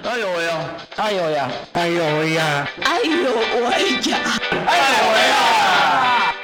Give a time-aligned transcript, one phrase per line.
[0.00, 0.58] 哎呦喂呀！
[0.96, 1.50] 哎呦呀！
[1.74, 2.66] 哎呦喂呀！
[2.82, 3.12] 哎呦
[3.68, 4.18] 喂呀！
[4.66, 6.34] 哎呦喂呀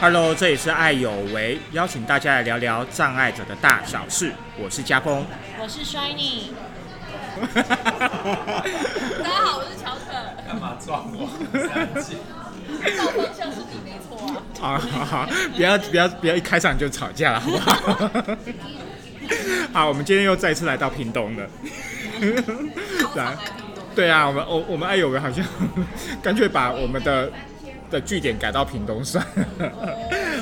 [0.00, 4.32] ！Hello，这里是爱有为，邀请大家来聊聊障碍者的大小事。
[4.56, 5.26] 我是家峰，
[5.60, 6.52] 我是 Shiny。
[7.52, 7.62] 大
[9.28, 10.12] 家好，我是乔可。
[10.46, 11.28] 干嘛撞我？
[12.96, 14.34] 照方向是你没错啊。
[14.62, 15.26] 啊，好好，
[15.56, 18.08] 不要不要不要一开场就吵架了，好不好？
[19.74, 21.46] 好，我们今天又再次来到屏东了。
[23.16, 23.36] 来，
[23.94, 25.44] 对啊，我们我我们爱友们好像
[26.22, 27.30] 干脆把我们的
[27.90, 29.24] 的据点改到屏东算
[29.58, 29.70] 了。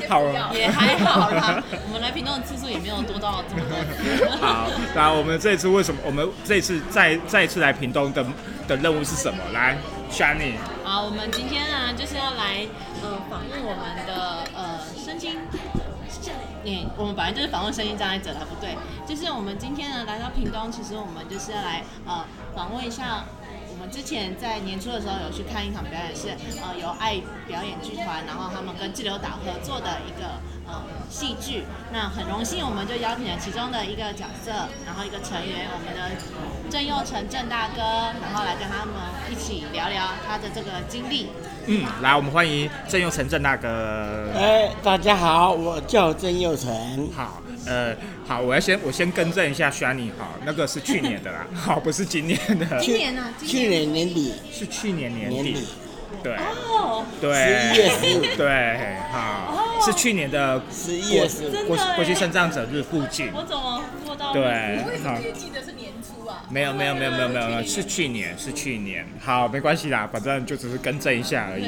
[0.09, 0.21] 好，
[0.53, 1.63] 也还好啦。
[1.87, 4.29] 我们来屏东的次数也没有多到这么多。
[4.37, 8.25] 好，那我们这次为什么我们这次再再次来屏东的
[8.67, 9.37] 的任务是什么？
[9.53, 9.77] 来
[10.11, 10.55] ，Shani。
[10.83, 12.65] 好，我们今天呢就是要来
[13.01, 15.37] 呃访问我们的呃身心。
[16.63, 23.25] 你我们本来就是访问声音障碍者的，不对，就是我们今天呢来到屏东，其实我们就是要来呃访问一下，
[23.71, 26.29] 我们之前在年初的时候有去看一场表演，是
[26.61, 30.39] 呃由爱表演剧团，然后他们跟志留岛合作的一个
[30.71, 34.51] 呃戏剧，那很荣幸我们就邀请了其中的一个角色，
[34.85, 36.15] 然后一个成员，我们的
[36.69, 37.81] 郑佑成郑大哥，
[38.21, 38.95] 然后来跟他们
[39.29, 41.27] 一起聊聊他的这个经历。
[41.67, 43.67] 嗯，来，我们欢迎郑佑成郑大哥。
[44.33, 46.71] 哎，大家好，我叫郑佑成。
[47.13, 47.93] 好，呃，
[48.25, 52.79] 好，我要先我先更正一下 n y 好，那个是去年的啦， 好，不是今年的。
[52.79, 53.31] 今年呢？
[53.45, 55.67] 去年年底是去年年底。
[56.23, 56.35] 对。
[56.35, 57.05] 哦。
[57.19, 57.33] 对。
[57.33, 58.37] 十一月十五。
[58.37, 63.29] 对，好，是去年的十一月十五，国国际生长者日附近。
[63.33, 64.33] 我怎么做到？
[64.33, 64.43] 对。
[64.43, 66.43] 我为什么记得是年初啊？
[66.49, 69.05] 没有没有没有没有没有，是去年是去年。
[69.19, 71.67] 好，没关系啦，反正就只是更正一下而已。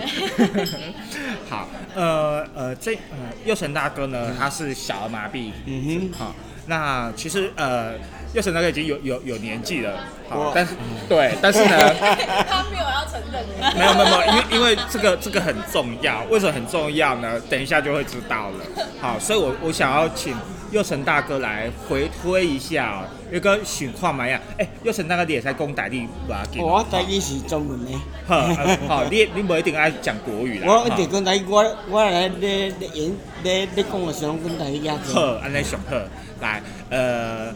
[1.49, 5.51] 好，呃呃，这呃佑成大哥呢，他是小儿麻痹。
[5.65, 6.17] 嗯哼。
[6.17, 6.35] 好，
[6.67, 7.93] 那其实呃，
[8.33, 9.93] 佑成大哥已经有有有年纪了。
[10.27, 10.73] 好，但是
[11.07, 11.77] 对，但是呢，
[12.49, 13.43] 他没有要承认。
[13.77, 17.39] 没有没有没有，因为因为这个这个很重要，为什么很重要呢？
[17.49, 18.65] 等一下就会知道了。
[18.99, 20.35] 好，所以我我想要请
[20.71, 24.39] 佑成大哥来回推一下，有个情况嘛呀？
[24.57, 26.43] 哎，佑成大哥你也在讲台语吧？
[26.57, 27.91] 我台语是中文的。
[28.25, 28.41] 好，
[28.87, 30.67] 好，你你不一定爱讲国语啦。
[30.67, 33.11] 我一定讲台语，我我来咧咧演
[33.43, 34.97] 咧咧讲的时候讲台语呀。
[35.13, 35.95] 好，安尼上好，
[36.41, 37.53] 来，呃。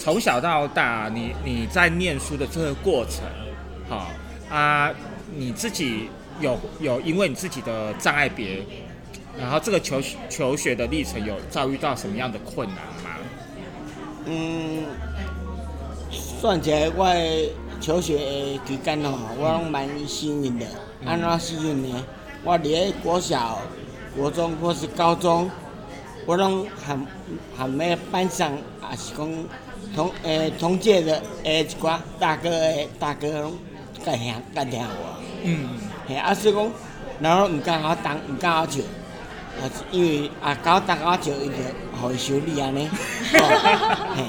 [0.00, 3.22] 从小到大，你你在念书的这个过程，
[3.86, 4.10] 好
[4.50, 4.90] 啊，
[5.36, 6.08] 你自己
[6.40, 8.64] 有有因为你自己的障碍别，
[9.38, 10.00] 然后这个求
[10.30, 13.10] 求学的历程有遭遇到什么样的困难吗？
[14.24, 14.84] 嗯，
[16.10, 17.04] 算起来我
[17.78, 20.64] 求学期间吼，我拢蛮幸运的。
[21.04, 22.04] 安怎幸运呢？
[22.42, 23.58] 我伫国小、
[24.16, 25.50] 国中或是高中，
[26.24, 27.06] 我拢含
[27.54, 28.50] 含咧班上，
[28.90, 29.30] 也是讲。
[29.94, 33.52] 同诶同届的诶一寡大哥诶大哥拢
[34.04, 35.68] 介听介听我，嗯，
[36.06, 36.70] 嘿啊所以讲，
[37.20, 38.80] 然后毋敢我当毋敢我笑，
[39.60, 41.54] 啊因为啊搞当我笑伊就
[42.00, 42.88] 互伊修理安尼，
[44.16, 44.24] 嘿，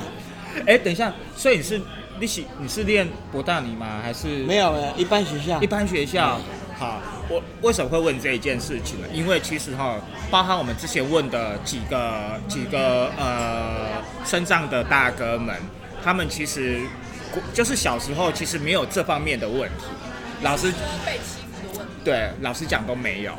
[0.66, 1.82] 诶等一下，所以你是
[2.20, 4.00] 你是你是练博大尼吗？
[4.04, 4.28] 还是？
[4.46, 5.62] 没有没有一般学校。
[5.62, 6.40] 一般学校。
[6.82, 7.00] 好，
[7.30, 9.08] 我为什么会问这一件事情呢？
[9.14, 10.00] 因为其实哈，
[10.32, 15.56] 包含我们之前问的几个几个呃身障的大哥们，
[16.04, 16.82] 他们其实
[17.54, 19.86] 就是小时候其实没有这方面的问题。
[20.42, 20.72] 老师
[21.06, 21.94] 被欺负的问题。
[22.04, 23.34] 对，老师讲都没有。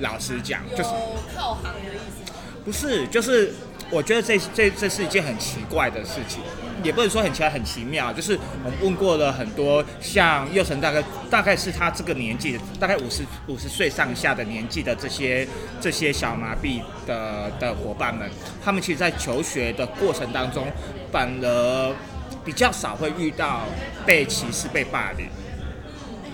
[0.00, 0.90] 老师讲就是
[1.36, 2.32] 靠行的意思。
[2.64, 3.54] 不是，就是
[3.94, 6.42] 我觉得这这这是一件很奇怪的事情。
[6.82, 15.48] 也不能说很奇怪很奇妙，就是我们问过了很多，像佑成大概大概是他这个年纪，大概五十五十岁上下的年纪的这些
[15.80, 18.28] 这些小麻痹的的伙伴们，
[18.62, 20.66] 他们其实，在求学的过程当中，
[21.10, 21.94] 反而
[22.44, 23.62] 比较少会遇到
[24.04, 25.26] 被歧视、被霸凌。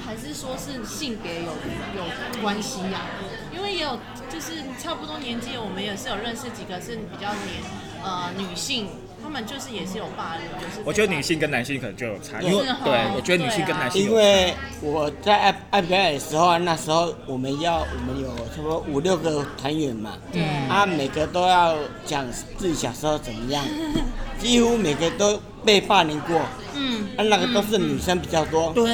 [0.05, 1.53] 还是说是性别有
[1.97, 3.07] 有关系呀？
[3.55, 3.97] 因为也有
[4.41, 7.61] 就是差不多年纪，我们也是有认识几个是比较年
[8.03, 8.89] 呃女性。
[9.23, 21.77] 他们就是也是有霸凌，就是我觉得女性跟男性可能就有差，因为对，我觉得女性跟男性因为我在爱爱表演的时候啊，那时候我们要我们有差不多五六个团员嘛，对，啊，每个都要
[22.07, 22.25] 讲
[22.57, 23.63] 自己小时候怎么样，
[24.41, 26.41] 几乎每个都被霸凌过，
[26.75, 28.85] 嗯，啊，那个都是女生比较多，对，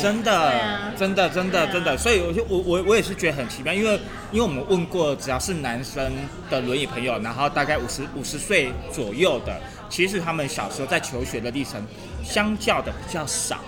[0.00, 4.00] 真的，真的，真的，真的，所以我就我我我也是觉得很奇怪，因为
[4.32, 6.12] 因为我们问过，只要是男生
[6.50, 9.58] 的轮椅朋友，然后大概五十五十岁左右的。
[9.90, 11.82] 其实他们小时候在求学的历程，
[12.22, 13.60] 相较的比较少，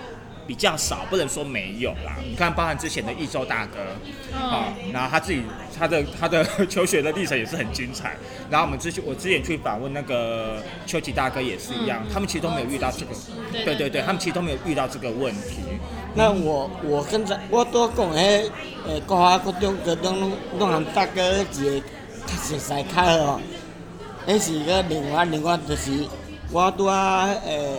[0.47, 2.15] 比较少，不能说没有啦。
[2.27, 3.79] 你看，包含之前的益州大哥，
[4.37, 5.43] 啊、嗯，然后他自己
[5.77, 8.15] 他的他的求学的历程也是很精彩。
[8.49, 13.11] 然后我们之前我之前去访问那个秋吉大哥也是一样，他们其实都没有遇到这个，
[13.51, 15.59] 对对对对，他们其实都没有遇到这个问题。
[16.13, 21.79] 那我我跟在我拄讲迄诶国华国中高中拢拢含大哥一个
[22.25, 23.41] 较熟悉较好吼，
[24.27, 26.05] 迄是个另外另外就是
[26.51, 27.77] 我拄啊诶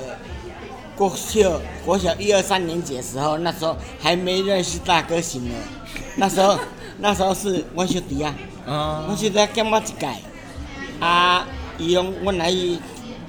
[0.96, 5.54] 国小国小一二三年级的时候，那时候还没认识大哥型呢，
[6.16, 6.58] 那时候
[6.98, 8.34] 那时候是阮小弟啊，
[8.66, 9.04] 啊。
[9.06, 10.08] 阮小弟减我一届，
[11.00, 11.46] 啊
[11.78, 12.78] 伊拢阮来伊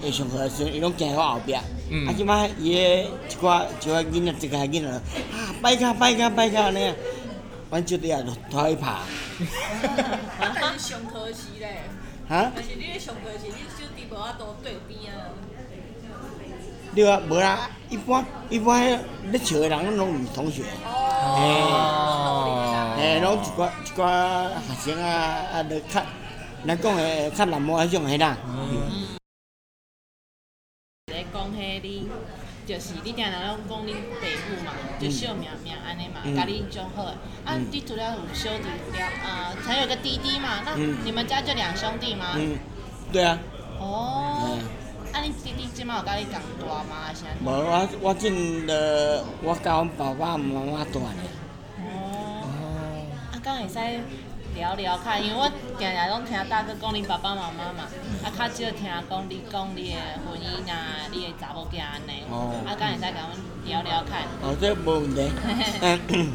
[0.01, 1.55] 会上课的时阵，伊拢行我后壁。
[1.89, 2.07] 嗯。
[2.07, 5.01] 啊，即摆伊个一寡一寡囡仔，一个囡仔啊，
[5.61, 6.95] 拜卡拜卡拜卡安尼啊，
[7.69, 8.89] 阮小弟也就拖去拍，
[10.39, 11.83] 啊，但是上课时咧，
[12.27, 15.31] 哈，但是你咧上课时，你小弟无法度对边啊。
[16.95, 18.99] 对啊，无啦，一般一般迄
[19.31, 20.63] 咧笑的人拢女同学，
[21.25, 25.09] 哦诶，拢一寡一寡学生啊，
[25.53, 26.03] 啊，就较
[26.67, 28.37] 咱讲的较南模迄种的啦，
[31.07, 32.07] 咧讲迄你，
[32.67, 37.15] 就是你定定拢讲恁爸母嘛，就小命命安尼嘛，嗯甲你种好诶。
[37.45, 42.33] 啊，你除了有小弟了呃，还有个弟弟嘛，那嗯你们家就两兄弟吗？
[42.35, 42.57] 嗯，
[43.11, 43.39] 对啊，
[43.79, 44.59] 哦嗯，
[45.13, 47.05] 啊，你弟弟即摆有甲你共大吗？
[47.05, 47.55] 还是安无怎？
[48.01, 51.21] 我我进了，我甲阮爸爸妈妈住呢，
[51.77, 52.47] 哦，
[53.31, 53.77] 啊，敢会使
[54.55, 57.83] 聊聊看，因为我定定拢听大哥讲恁爸爸妈妈嘛，
[58.23, 63.31] 啊，较少听讲你讲你的婚姻啊，你的查某囝安尼，哦啊，敢会使甲阮
[63.65, 64.23] 聊聊看？
[64.41, 65.29] 哦，这无问题，
[66.09, 66.31] 嗯，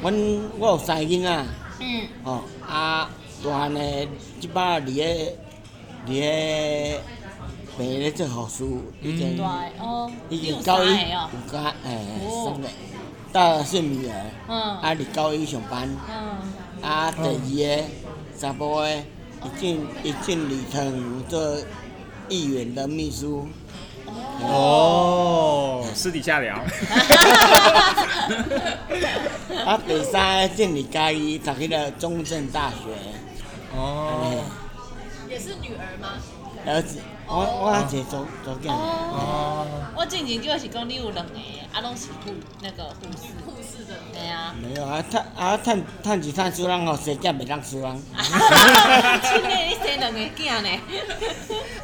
[0.00, 1.44] 阮我有三个囡仔。
[1.78, 3.10] 嗯，哦，啊，
[3.44, 3.80] 大汉的
[4.40, 5.36] 即摆伫咧
[6.06, 7.00] 伫咧
[7.78, 8.64] 病咧做护士，
[9.02, 12.52] 已经大的哦，已你有经高一有加诶哦。
[12.52, 12.68] 三个，
[13.32, 14.14] 大是女儿，
[14.48, 14.76] 嗯。
[14.78, 16.38] 啊伫高一上班，嗯，
[16.82, 17.84] 啊第二个
[18.38, 18.96] 查甫的
[19.44, 21.56] 已进已进礼堂做
[22.28, 23.46] 议员的秘书，
[24.42, 26.56] 哦，私底下聊。
[29.64, 32.76] 啊第三个进伫嘉义读迄个中正大学，
[33.76, 34.42] 哦。
[35.28, 36.10] 也是女儿吗？
[36.66, 36.98] 儿子，
[37.28, 38.68] 我我一个左左囝。
[38.70, 39.66] 哦，
[39.96, 41.38] 我进前就是讲你有两个，
[41.72, 43.94] 啊，拢是护那个护士，护士的。
[44.12, 44.52] 对啊。
[44.60, 48.02] 没有啊，趁啊趁趁钱趁输人吼，生囝袂当输人。
[49.22, 50.68] 今年你生两个囝呢？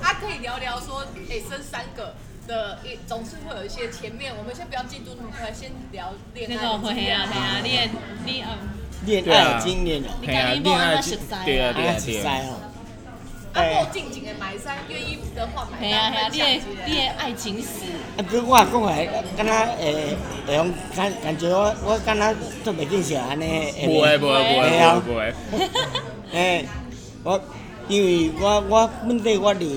[0.03, 2.15] 啊，可以聊聊说，哎、生三个
[2.49, 7.89] 的，一总是会有一些前面，我们先不要进度那么快，先聊恋爱那的个会啊，对啊，你的
[8.25, 8.49] 你嗯，
[9.07, 11.43] 恋对啊爱经验哦，你跟你某安怎熟悉啊？
[11.45, 12.72] 对啊啊熟悉哦。
[13.53, 16.47] 啊，无静静的买衫，愿意的话买系啊系啊，你的
[16.87, 17.69] 你的爱情史，
[18.17, 20.17] 啊，比如我讲诶，敢若诶，
[20.47, 22.35] 会用感感觉我我敢若
[22.65, 23.73] 做袂正常安尼。
[23.85, 25.69] 不会不会不会不会不会。
[26.33, 26.67] 诶，
[27.25, 27.41] 我
[27.89, 29.69] 因为我我本地我伫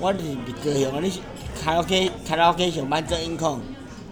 [0.00, 1.20] 我伫伫高雄啊，你是
[1.62, 3.60] 卡拉 OK 卡拉 OK 上班做音控，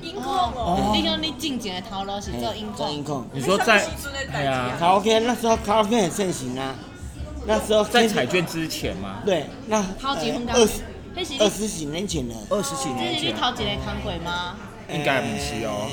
[0.01, 3.27] 音控哦，你讲你进前的头路是做音做音控，控。
[3.33, 3.85] 你说在
[4.33, 6.75] 哎呀，卡拉 OK 那时候卡拉 OK 很盛行啊，
[7.49, 9.23] 那时候在彩券之前吗？
[9.25, 10.83] 对，那头一份工二十
[11.17, 12.35] 迄是你二十几年前了。
[12.51, 14.55] 二十几这是你年前，头一个工过吗？
[14.93, 15.89] 应该不是哦，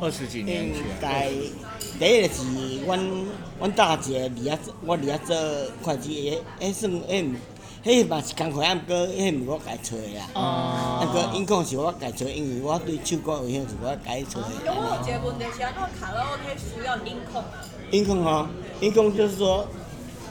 [0.00, 0.84] 二十几年应前。
[1.00, 1.28] 该
[1.98, 3.26] 第一个是阮
[3.58, 5.36] 阮大姐伫遐做，我离遐做
[5.82, 7.34] 会计，迄迄算迄毋，
[7.84, 10.26] 迄嘛是工课，啊毋过迄毋是我家找的啦。
[10.34, 10.40] 哦，
[11.02, 14.46] 啊个音控是我家找，因为我对唱歌有兴趣，我家找的。
[14.64, 17.48] 有我有一个问题是啊，那卡拉 OK 需要音控啊，
[17.90, 18.48] 音控哦，
[18.80, 19.66] 音控就是说，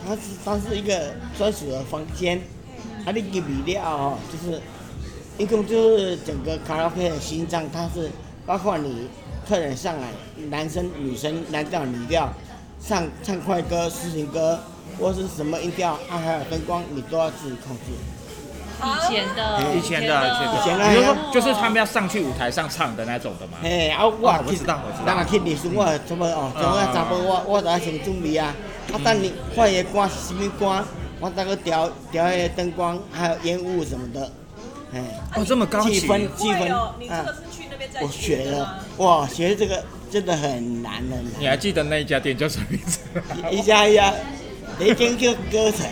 [0.08, 2.40] 它是它是一个专属的房间，
[3.06, 4.62] 啊你入去了哦，就是
[5.38, 8.10] 一共就是整个卡拉 OK 的心脏，它是
[8.46, 9.08] 包括你
[9.48, 10.08] 客人上来，
[10.50, 12.30] 男生女生男调女调，
[12.82, 14.60] 唱唱快歌、抒情歌
[15.00, 17.92] 或是什么音调，啊还有灯光，你都要自己控制。
[18.82, 23.58] 以前的，以前的，以前的比如说就是他们要上去舞台上唱的那种的嘛。
[23.62, 28.56] 嘿，啊，我哦我知道我知道咱若去历史，我差不多哦，从我查甫我我就要先准备啊。
[28.94, 30.84] 啊，等你换个歌是什么歌，
[31.20, 34.32] 我再个调调迄个灯光，还有烟雾什么的，
[34.94, 35.04] 哎，
[35.36, 36.00] 哦，这么高级。
[36.00, 36.74] 气氛气氛。
[36.74, 41.56] 啊个，是去那边在我学了哇，学这个真的很难很难你还。
[41.56, 43.00] 记得那一家店叫什么名字？
[43.52, 44.14] 一家一家，
[44.80, 45.86] 那间叫歌城，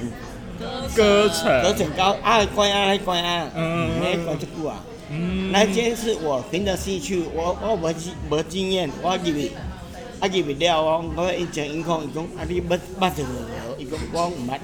[0.95, 1.45] 歌城。
[1.61, 1.87] 歌城。
[1.95, 3.89] 高啊，关啊来关啊，嗯。
[4.01, 4.83] 那关就久啊。
[5.09, 5.51] 嗯。
[5.51, 9.51] 那间是我凭着兴趣，我我没经无经验，我入去，
[10.19, 13.77] 啊入去了，我我以前因讲，伊讲啊你捌捌着无？
[13.77, 14.59] 伊讲我毋捌，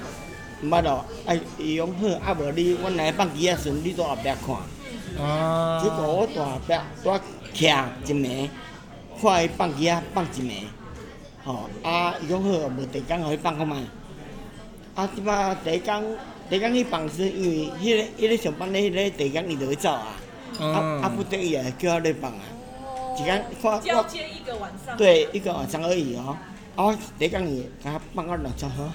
[0.62, 1.04] 毋捌咯。
[1.26, 5.24] 啊伊讲好，啊无你，阮来放机仔时阵，你在后壁看。
[5.24, 7.20] 啊结果我在后壁，我
[7.54, 8.50] 徛一暝，
[9.22, 10.52] 看伊放机仔放一暝，
[11.44, 13.74] 吼、啊，伊讲好，无第工互伊放看觅。
[14.96, 16.16] 啊，即摆第一工，
[16.50, 20.16] 第一工去放是因为迄、个迄、个上班咧，迄个第一工伊就要走啊，
[20.58, 22.40] 啊啊不得已啊，叫我咧放啊，
[23.14, 24.96] 一工看我交接一个晚上。
[24.96, 26.36] 对一个晚上而已哦，
[26.76, 28.90] 啊第一工伊甲放到两撮好，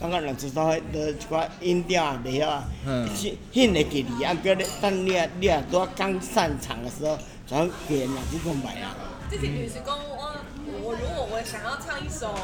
[0.00, 8.94] 放到两撮好，就一寡音调啊袂晓啊，嗯迄个记忆啊，过咧等你啊你啊拄啊刚散场的时候，才别人就空白啊。
[9.30, 10.34] 这是律师公，我
[10.82, 12.34] 我如果我想要唱一首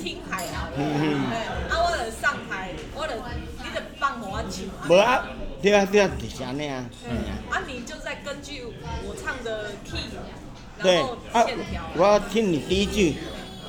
[0.02, 1.36] 《听海》好了，嗯对，
[1.70, 4.88] 啊，我就上台，我就你就帮我唱。
[4.88, 5.24] 无啊，
[5.62, 6.84] 对啊对啊，就是安尼啊。
[7.08, 7.16] 嗯，
[7.48, 10.00] 啊，你就在根据我唱的 key，
[10.82, 13.14] 对然后啊线条。，我要听你第一句，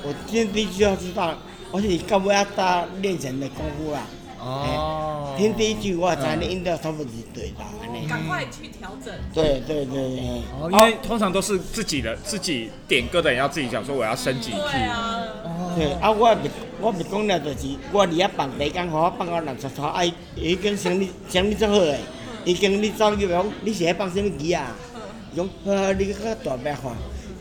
[0.02, 1.34] 我听第一句要知道，
[1.70, 4.00] 我是到尾啊搭练成的功夫啦。
[4.40, 8.06] 哦，听第一句我知影你音调差不多是对的，安尼。
[8.06, 9.14] 赶快去调整。
[9.32, 10.42] 对对对对。
[10.60, 14.82] 哦，因为通常都是自己的自己点歌的人要自己讲说我要升级对 key。
[14.82, 15.22] 啊，
[15.76, 16.50] 对，啊，我也袂，
[16.84, 21.98] 我袂讲了，就是我伫遐放第一工，互我放到六十撮，啊，伊伊经生理生理足好诶，
[22.44, 24.70] 伊经你走去讲，你是咧放啥物机啊？
[25.32, 26.12] 伊讲，呵，你去
[26.44, 26.92] 大伯看，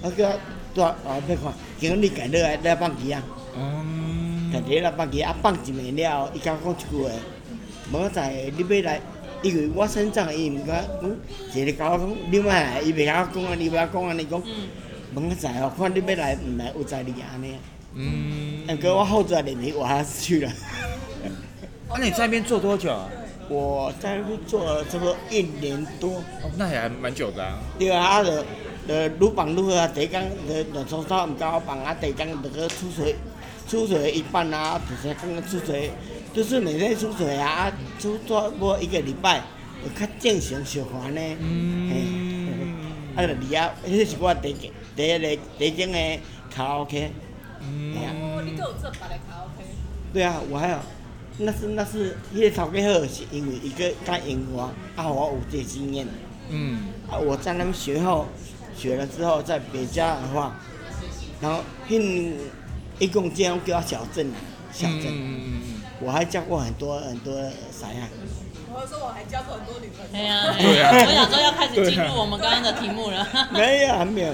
[0.01, 0.29] 我叫
[0.73, 3.21] 大后伯看，经你家落来来放机啊，
[3.57, 7.09] 嗯，家己来放机啊，放一暝了后，伊甲我讲一句话，
[7.91, 9.01] 无在你要来，
[9.41, 17.57] 因为我身上伊毋敢讲，一个甲我讲，你莫来，伊袂甲我讲啊，你袂甲我讲安尼讲，无我知哦，看你要来毋来有在你安尼。
[17.95, 20.51] 嗯，那哥我厚着脸皮我还是去了。
[21.89, 23.09] 那、你在那边做多久啊？
[23.49, 27.59] 我在那边做了差不多一年多，哦，那也还蛮久的啊。
[27.77, 28.31] 对啊，啊就
[28.87, 29.87] 就愈放愈好啊。
[29.87, 33.15] 第一工就就从早毋甲我放啊，第二工就去出水，
[33.67, 35.91] 出水一半啊，第三工出水，
[36.33, 39.41] 就是每天出水啊，啊出做无一个礼拜，
[39.83, 41.21] 就较正常循环呢。
[41.39, 41.91] 嗯
[43.15, 46.19] 嘿，啊就离啊，迄是我第一第一个第一间的
[46.49, 47.11] 卡拉 OK。
[47.67, 49.63] 嗯哎呀哦，你都有这把来卡 OK。
[50.13, 50.77] 对啊，我还有，
[51.39, 56.07] 那是那是迄个头家好，是因为伊个甲英我，啊，我有这经验。
[56.49, 58.27] 嗯啊，我在那边学后，
[58.75, 60.55] 学了之后，在别家的话，
[61.41, 62.33] 然后迄
[62.99, 64.37] 一共这样叫小镇啊，
[64.71, 65.61] 小镇，嗯
[65.99, 67.33] 我还教过很多很多
[67.71, 68.07] 啥呀，
[68.73, 70.09] 我说我还交过很多女朋友。
[70.11, 73.25] 对呀，对啊我想说要开始进入我们刚刚的题目了。
[73.53, 74.33] 没有还没有，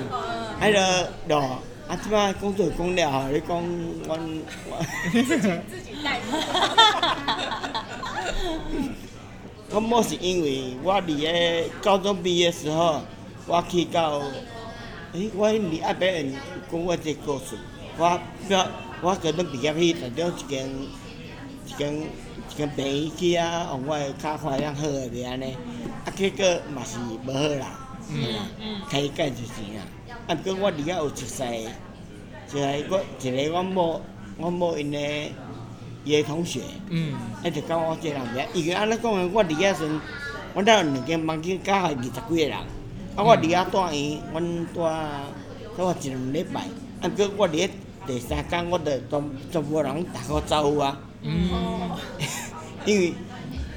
[0.59, 0.81] 还有
[1.27, 1.59] 咯，
[1.89, 3.49] 啊，即摆工作讲了吼，你讲
[4.05, 4.19] 阮
[4.69, 4.77] 我。
[5.11, 6.23] 自己带入。
[9.71, 13.01] 我某是因为我伫个高中毕业的时候，
[13.47, 14.21] 我去到，
[15.13, 16.37] 诶、我伫阿伯因
[16.71, 17.57] 讲我这故事，
[17.97, 18.67] 我表
[19.01, 20.69] 我高中毕业去找到一间
[21.65, 25.57] 一间一间病院去啊，互我的脚看样好个袂安尼，
[26.05, 27.79] 啊结果嘛是无好啦，
[28.11, 28.21] 嗯
[28.87, 29.81] 开介就钱啦，
[30.29, 31.43] 啊毋过我伫遐有一世，
[32.47, 33.99] 就系我一个我某
[34.37, 34.99] 我某因个
[36.03, 36.61] 伊的同学。
[36.89, 40.01] 嗯一直甲我这人遐，伊个安尼讲个，我伫遐时阵，
[40.53, 46.61] 阮兜有两间房间，加二十几个人，啊，我伫遐住院，阮住住我一两礼拜，
[47.01, 47.69] 啊，过我伫遐
[48.05, 51.49] 第三工，我着全全部人大个走啊，嗯
[52.85, 53.13] 因为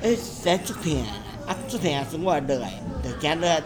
[0.03, 0.95] 诶实在足疼，
[1.47, 2.71] 啊足疼的时我会落来，
[3.03, 3.63] 着行落来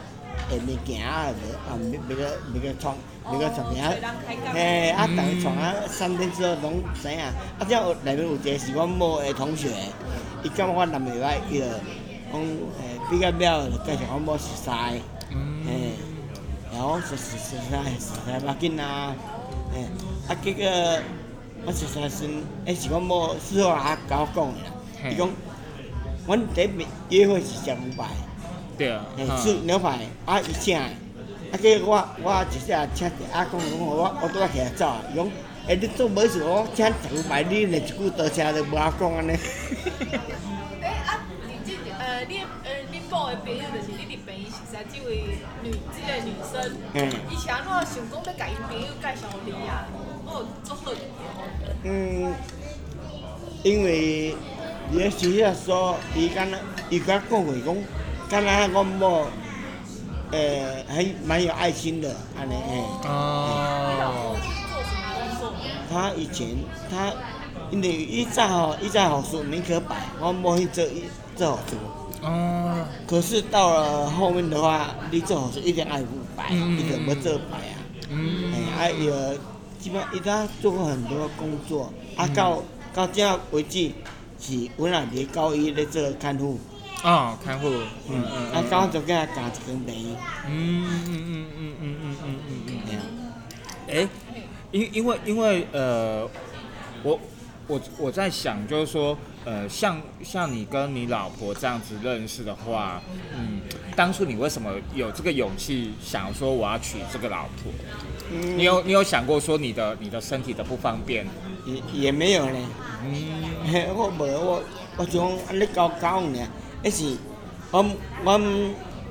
[0.48, 2.96] 下面行啊，就啊别别个别个创
[3.30, 3.92] 别个创啥。
[4.52, 7.20] 嘿，啊，逐个创啊，三天之后拢知影。
[7.20, 7.32] 啊，
[7.68, 9.68] 这有内面有一个是阮某的同学，
[10.42, 11.64] 伊感觉我人袂歹，伊就
[12.32, 12.40] 讲
[12.78, 15.00] 诶，比较了就介绍阮某熟识，嘿，
[15.30, 15.92] 嗯
[16.72, 19.14] 然后熟识熟识熟识要紧啊，
[19.72, 19.82] 嘿，
[20.28, 20.64] 啊，结果
[21.64, 22.28] 我熟识时，
[22.66, 24.70] 迄是阮某事后也甲我讲的啦，
[25.02, 25.28] 嘿伊讲，
[26.26, 28.04] 阮第一面约会是食牛排，
[28.76, 30.84] 对啊，嘿，吃牛排，啊，伊请的。
[31.52, 35.30] 啊，结果我我一下请阿公讲讲我我拄仔起来走啊，伊讲，
[35.68, 39.32] 诶、你做无事，我请十牛排，你连一句多谢都无晓讲安尼。
[40.82, 49.86] 哎啊，你这呃，你呃，你某的朋友就是你伫病院熟识这位女，这个女生，嗯以前我想讲要甲伊朋友介绍你啊？
[50.26, 50.98] 哦，做好的。
[51.84, 52.34] 嗯，
[53.62, 54.34] 因为
[54.92, 56.58] 伊咧学校说，伊敢若
[56.90, 57.76] 伊甲讲过讲，
[58.28, 59.26] 敢若阮某，
[60.32, 62.76] 诶、还蛮有爱心的，安尼嘿。
[63.02, 63.08] 你
[64.00, 64.36] 老哦？
[65.88, 66.48] 他以前
[66.90, 67.12] 他
[67.70, 70.84] 因为伊早吼，伊早学术民可摆，我某去做
[71.36, 71.76] 做学术。
[72.22, 76.06] 哦，可是到了后面的话，你做好事一定爱五
[76.36, 77.78] 百，嗯一定要做白啊。
[78.10, 79.38] 嗯哎，啊，有
[79.78, 82.60] 基本伊他做过很多工作，啊，到
[82.92, 83.92] 到这为止
[84.40, 86.58] 是阮也伫高一咧做看护，
[87.06, 87.68] 哦，看护，
[88.10, 90.16] 嗯啊嗯，刚好就给他加一根病，
[90.48, 92.36] 嗯嗯嗯嗯嗯嗯嗯
[92.66, 92.98] 嗯嗯。
[93.88, 94.08] 哎
[94.72, 96.28] 因因为因为呃，
[97.04, 97.18] 我
[97.68, 103.00] 我我在想，就是说，呃，像像你跟你老婆这样子认识的话，
[103.32, 103.60] 嗯，
[103.94, 107.72] 当初你为什么有这个勇气想说我要娶这个老婆？
[108.32, 111.24] 嗯你有你有想过说你的你的身体的不方便？
[111.64, 112.58] 也也没有呢。
[113.04, 113.14] 嗯
[113.72, 114.62] 嘿 我无我
[114.96, 116.48] 我就讲安尼交交往尔，
[116.86, 117.16] 迄是
[117.72, 117.84] 我
[118.24, 118.38] 我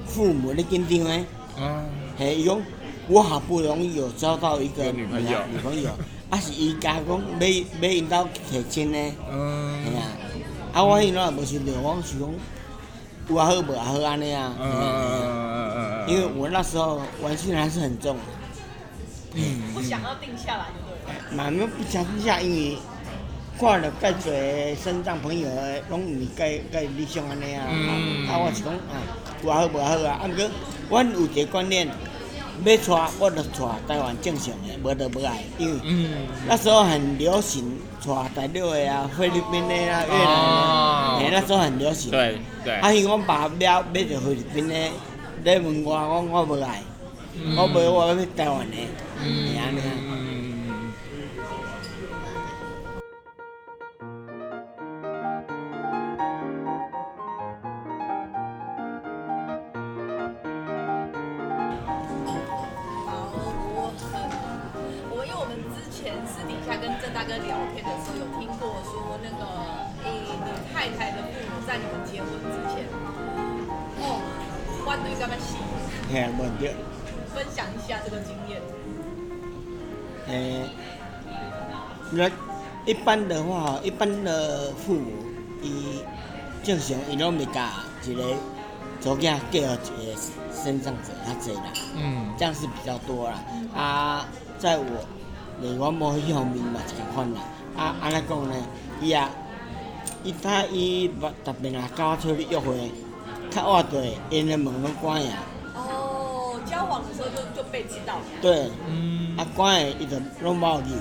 [0.08, 1.26] 父母咧紧张诶，
[1.60, 1.86] 嗯
[2.18, 2.58] 嘿，伊讲
[3.08, 5.90] 我好不容易有交到一个有女朋友女朋友，
[6.30, 7.48] 啊是伊家讲要
[7.82, 10.08] 要因兜提亲呢，嘿嗯啊，
[10.74, 12.30] 啊我迄阵也无想着，我是讲
[13.28, 18.16] 有啊好无啊好安尼啊，嗯嘿啊嗯嗯嗯，因为我那时候玩心还是很重，
[19.34, 21.36] 嗯不想要定下来就对了。
[21.36, 22.78] 慢慢不想定下，因为
[23.60, 27.64] 看了介侪身障朋友的，拢毋是介介理想安尼啊。
[27.72, 29.00] 嗯啊，我是讲啊，
[29.42, 30.20] 有啊好无啊好啊。
[30.22, 30.50] 啊，毋过，
[30.90, 31.88] 阮有一个观念，
[32.66, 42.12] 要娶我就娶台湾正常的，无就无爱，因为嗯那时候很流行娶大陆的啊、菲律宾的啊、越南哦的，哎，那时候很流行。
[42.12, 44.76] 对对，啊，因为阮爸买买着菲律宾的，
[45.44, 46.84] 咧问我，我我无爱，
[47.56, 48.78] 我无我要台湾的，
[49.24, 50.15] 是安尼啊。
[67.16, 69.46] 大哥聊天的时候，有听过说那个，
[70.04, 72.84] 诶、你太太的父母在你们结婚之前，
[74.02, 74.20] 哦，
[74.84, 75.56] 关对干嘛洗？
[76.12, 76.76] 嘿，问对。
[77.34, 78.62] 分享一下这个经验。
[80.28, 80.68] 诶，
[82.12, 82.30] 那
[82.86, 85.14] 一般的话，一般的父母，
[85.62, 86.02] 伊
[86.66, 87.72] 正常伊拢袂甲
[88.04, 88.24] 一个
[89.00, 90.18] 左囝嫁互一个
[90.52, 91.64] 身上者较济啦，
[91.96, 93.40] 嗯这样是比较多啦。
[93.74, 94.28] 啊，
[94.60, 94.84] 在我，
[95.62, 97.42] 如果无迄方面嘛一款啦。
[97.78, 98.56] 啊，安尼讲呢，
[99.02, 99.30] 伊啊，
[100.24, 102.90] 伊呾伊目逐遍啊，交出去约会，
[103.52, 105.40] 较晏对，因个门拢关呀。
[105.76, 108.16] 哦，交往的时候就就被知道。
[108.42, 110.94] 对，嗯，啊关诶，伊就拢无去。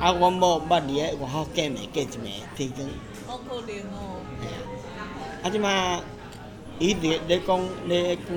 [0.00, 2.88] 啊，阮某捌伫个外口见面，见一面，天光。
[3.26, 4.16] 好可怜哦。
[5.42, 6.00] 吓、啊，即满
[6.78, 8.36] 伊伫咧讲咧讲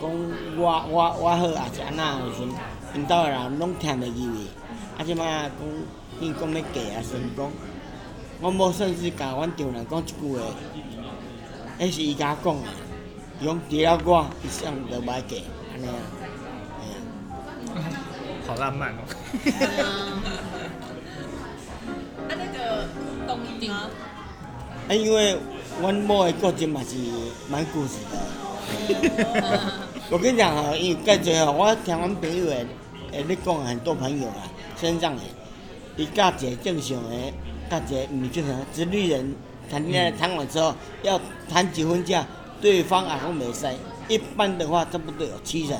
[0.00, 0.10] 讲
[0.58, 2.48] 我我我好，也是安那时阵，
[2.94, 4.48] 因兜诶人拢听袂入去。
[4.98, 5.50] 啊即马讲
[6.20, 7.50] 伊讲要嫁啊时阵讲，
[8.40, 10.40] 阮某算是甲阮丈人讲一句话，
[11.80, 12.62] 迄是伊甲我讲的，
[13.40, 15.36] 伊讲除了我，伊啥物都歹嫁，
[15.74, 15.94] 安尼啊，
[16.80, 16.94] 哎呀。
[18.46, 18.98] 好浪漫哦。
[19.44, 19.48] 嗯，
[22.28, 22.86] 啊，那个
[23.26, 23.88] 懂你吗？
[24.88, 25.38] 啊，因为
[25.80, 26.96] 阮某的个性嘛是
[27.50, 28.14] 蛮固执的。
[30.10, 32.66] 我跟你讲哈，因为介侪吼，我听阮朋友的，
[33.12, 34.42] 诶，咧讲很多朋友啦，
[34.82, 35.22] 身上的，
[35.96, 37.32] 伊甲一个正常的，
[37.70, 39.34] 甲一个毋正常直立人
[39.70, 42.26] 谈恋爱谈完之后，要谈结婚价，
[42.60, 43.66] 对方也拢袂使。
[44.08, 45.78] 一般的话，差不多有七成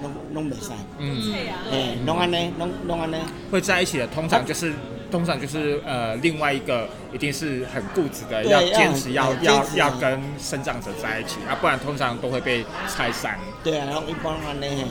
[0.00, 0.70] 拢拢袂使。
[0.98, 1.58] 嗯，对啊。
[1.72, 3.16] 诶，拢安尼，拢拢安尼。
[3.50, 4.72] 会在一起的通常就是。
[5.10, 13.38] 通常就是呃，另外一个一定是很固执的，要坚持要要要跟生长者在一起啊，不然通常都会被拆散。
[13.62, 14.84] 对啊，拢一般拢安尼。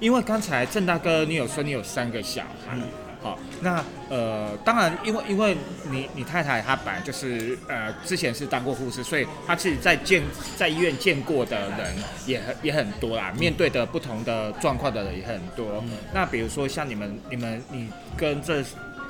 [0.00, 2.76] 因为刚才郑大哥你有说你有三个小孩
[3.20, 5.56] 好那呃当然因为因为
[5.90, 10.22] 你你太太她本来就是呃之前是当过护士所以她自己在见
[10.56, 11.94] 在医院见过的人
[12.26, 15.82] 也很也很多啦面对的不同的状况的人也很多。
[16.14, 18.62] 那比如说像你们你们你跟这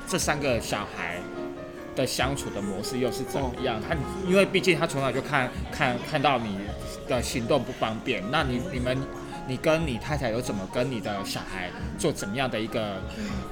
[0.06, 1.18] 这三个小孩
[1.94, 3.78] 的相处的模式又是怎么样？
[3.86, 3.94] 他
[4.26, 6.56] 因为毕竟他从小就看看看到你
[7.06, 8.96] 的行动不方便那你你们
[9.48, 12.96] 你跟你太太有怎么跟你的小孩做怎么样的一个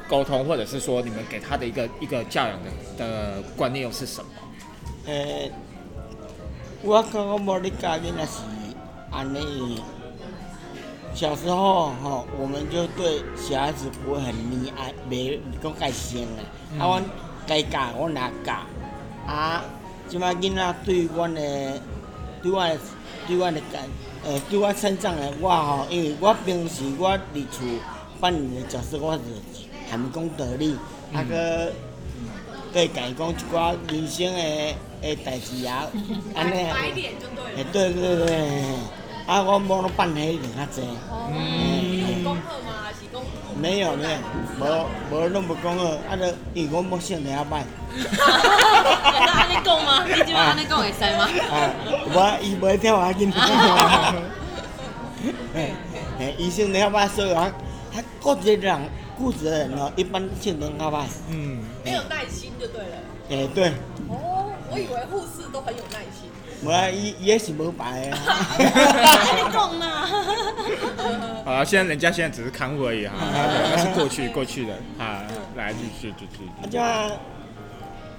[0.09, 4.31] 沟通，或者是说你们给他的一个一个教养的的观念又是什么？
[5.07, 5.51] 诶、
[6.83, 8.43] 我甲我某咧教囡仔是
[9.11, 9.83] 安尼。
[11.15, 16.43] 小时候吼、我们就对小孩子不会很溺爱，袂讲介生的。
[16.79, 17.03] 啊，阮
[17.47, 18.53] 该教，我哪教。
[19.27, 19.65] 啊，
[20.09, 21.81] 即摆囡仔对阮的，
[22.43, 22.81] 对阮的，
[23.27, 23.85] 对阮的感，
[24.27, 27.65] 诶、对我成长的我吼、因为我平时我伫厝
[28.21, 29.21] 扮演的角色，我是
[29.89, 30.77] 含讲道理，
[31.15, 31.71] 啊搁。
[32.73, 35.87] 对，甲伊讲一寡人生的的代志啊，
[36.35, 37.65] 安尼诶，了。
[37.73, 38.29] 对对对，
[39.27, 41.35] 啊，我无拢扮迄个较济，哦，嗯
[41.81, 42.76] 你有功课吗？
[43.59, 44.19] 没有没有，
[44.61, 44.63] 无
[45.11, 47.63] 无拢无讲好，啊，就因为我冇性了歹，
[49.25, 50.05] 那安尼讲吗？
[50.07, 51.27] 你即摆安尼讲会使吗？
[51.51, 51.71] 啊，
[52.13, 53.33] 无伊无听我紧。
[55.55, 55.73] 嘿，
[56.19, 57.51] 嘿，医生了歹，所以我
[57.93, 58.79] 他固执的人，
[59.17, 61.07] 固执的人哦，一般性能了歹。
[61.31, 62.97] 嗯，没有耐心就对了。
[63.31, 63.69] 哎，对，
[64.09, 66.31] 哦，我以为护士都很有耐心。
[66.63, 68.17] 无啊，伊伊也是无白的。
[68.17, 70.07] 安尼讲呐。
[71.45, 75.23] 好了，现在人家现在只是看护而已哈，对那是过去过去的啊，
[75.55, 76.45] 来继续继续。
[76.61, 77.11] 啊，即啊，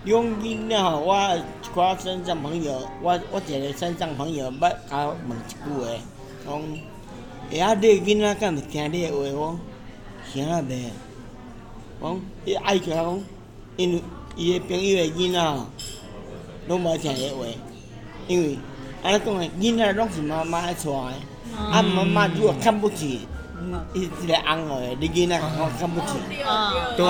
[0.06, 5.88] 用囡仔吼，我一寡身障朋友，我我一个身障朋友捌甲我问一句话，
[6.45, 6.62] 讲，
[7.50, 9.17] 会晓你囡仔敢会听你的话？
[9.17, 9.60] 我
[10.34, 10.89] 啥啊袂？
[12.02, 13.19] 讲，伊爱甲我讲，
[13.76, 14.04] 因为
[14.38, 15.65] 伊的朋友的囡仔吼，
[16.67, 17.43] 拢无听伊的话，
[18.28, 18.58] 因为
[19.04, 20.92] 安尼讲的，囡仔拢是妈妈来带的，
[21.58, 23.22] 啊妈妈如果看不起，
[23.93, 26.13] 伊一个翁儿的，你囡仔讲看不起。
[26.96, 27.06] 对，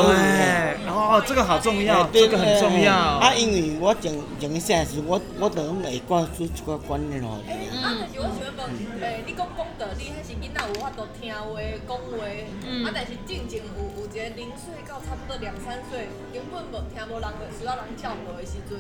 [0.88, 2.94] 哦，这个好重要，这个很重要。
[2.94, 17.28] 啊，因为我前前个时时，我我就拢会灌输一个观念啊，但是我想要问，诶，你讲讲道理，迄是囡仔有法度听话讲话，啊，但是正经有有一个零岁到差不多两三岁，根本无听无人
[17.60, 18.80] 需要人教导的时阵，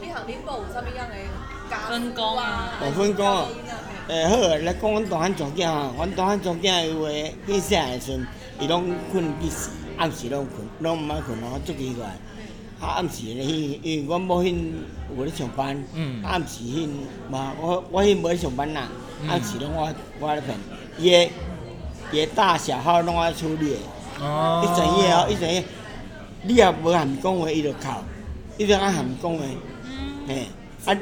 [0.00, 1.14] 你和恁某有啥物样的
[1.68, 2.78] 家分工啊。
[2.84, 3.46] 有分工啊。
[4.08, 7.08] 诶，好，来讲阮大汉长囝吼，阮大汉长囝伊话，
[7.46, 8.26] 伊细汉的时阵，
[8.60, 12.06] 伊拢困至死，暗时拢困，拢毋爱困吼，足奇怪。
[12.80, 14.56] 啊，暗时咧，因因为阮某迄
[15.14, 16.88] 有咧上班，嗯暗时迄
[17.30, 18.88] 无我我迄无咧上班啦，
[19.28, 20.56] 暗时拢我我咧骗，
[20.98, 21.30] 伊的
[22.10, 23.76] 伊的大小号拢我处理的。
[24.22, 25.62] 哦一整夜哦，一整夜，
[26.42, 27.88] 你也无含讲话，伊就哭，
[28.56, 29.44] 伊就爱含讲话，
[30.26, 30.46] 嘿，
[30.86, 30.98] 啊，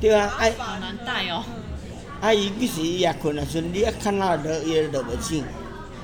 [0.00, 1.42] 对啊，啊好难带哦。
[2.20, 5.44] 啊，伊几时伊也困啊，阵你一看到落，伊就落袂醒。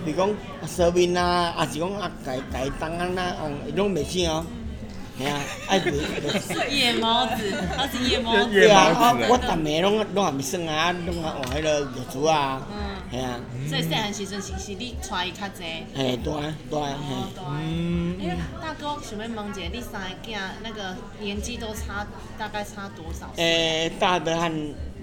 [0.04, 0.30] 比如讲
[0.66, 3.34] 烧面啊，还是讲啊，家家当啊那，
[3.66, 4.44] 伊拢袂醒哦。
[5.16, 8.50] 吓啊，啊就就夜猫子，他是夜猫子。
[8.50, 12.62] 对啊，啊我逐暝拢拢也袂算啊，拢啊换迄个药珠啊，
[13.12, 15.62] 嗯，吓啊，所以细汉时阵是是你带伊较济。
[15.94, 17.14] 嘿，大啊大啊，嘿。
[17.48, 22.04] 嗯，哎，大哥，想要问一下，你三个囝那个年纪都差
[22.36, 23.44] 大概差多少岁？
[23.44, 24.50] 诶，大的和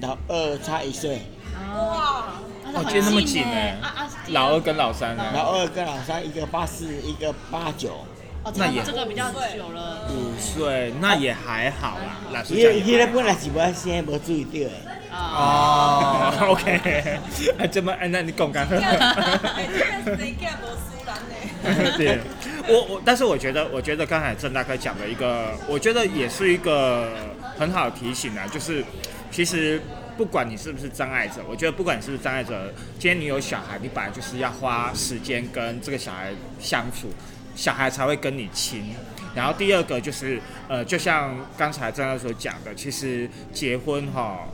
[0.02, 1.22] 老二差一岁。
[1.56, 2.26] 哦，哇，
[2.74, 5.24] 哦，今天那么紧哎啊啊，老二跟老三呢？
[5.34, 8.06] 老二跟老三，一个八四，一个八九。
[8.44, 10.08] 哦，那也这个比较久了。
[10.10, 15.16] 五岁，那也还好啦，老实伊讲伊咧本来是无爱生，无注意到的。
[15.16, 17.20] 啊，哦， OK，
[17.60, 18.68] 啊，这么，哎，那你讲干。
[18.68, 19.68] 哎，
[20.04, 21.94] 这个谁囝无输人呢？
[21.98, 22.20] 对，
[22.68, 27.12] 我我，但是我觉得，我觉得刚才郑大哥讲的一个，我觉得也是一个
[27.60, 28.84] 很好的提醒啊，就是
[29.32, 29.82] 其实
[30.18, 37.08] 不管你是不是障碍者，我觉得不管你是不是障碍者，今天你有小孩，你本来就是要花时间跟这个小孩相处，
[37.56, 38.94] 小孩才会跟你亲。
[39.34, 44.50] 然后第二个就是，呃，就像刚才郑大哥所讲的，其实结婚哈，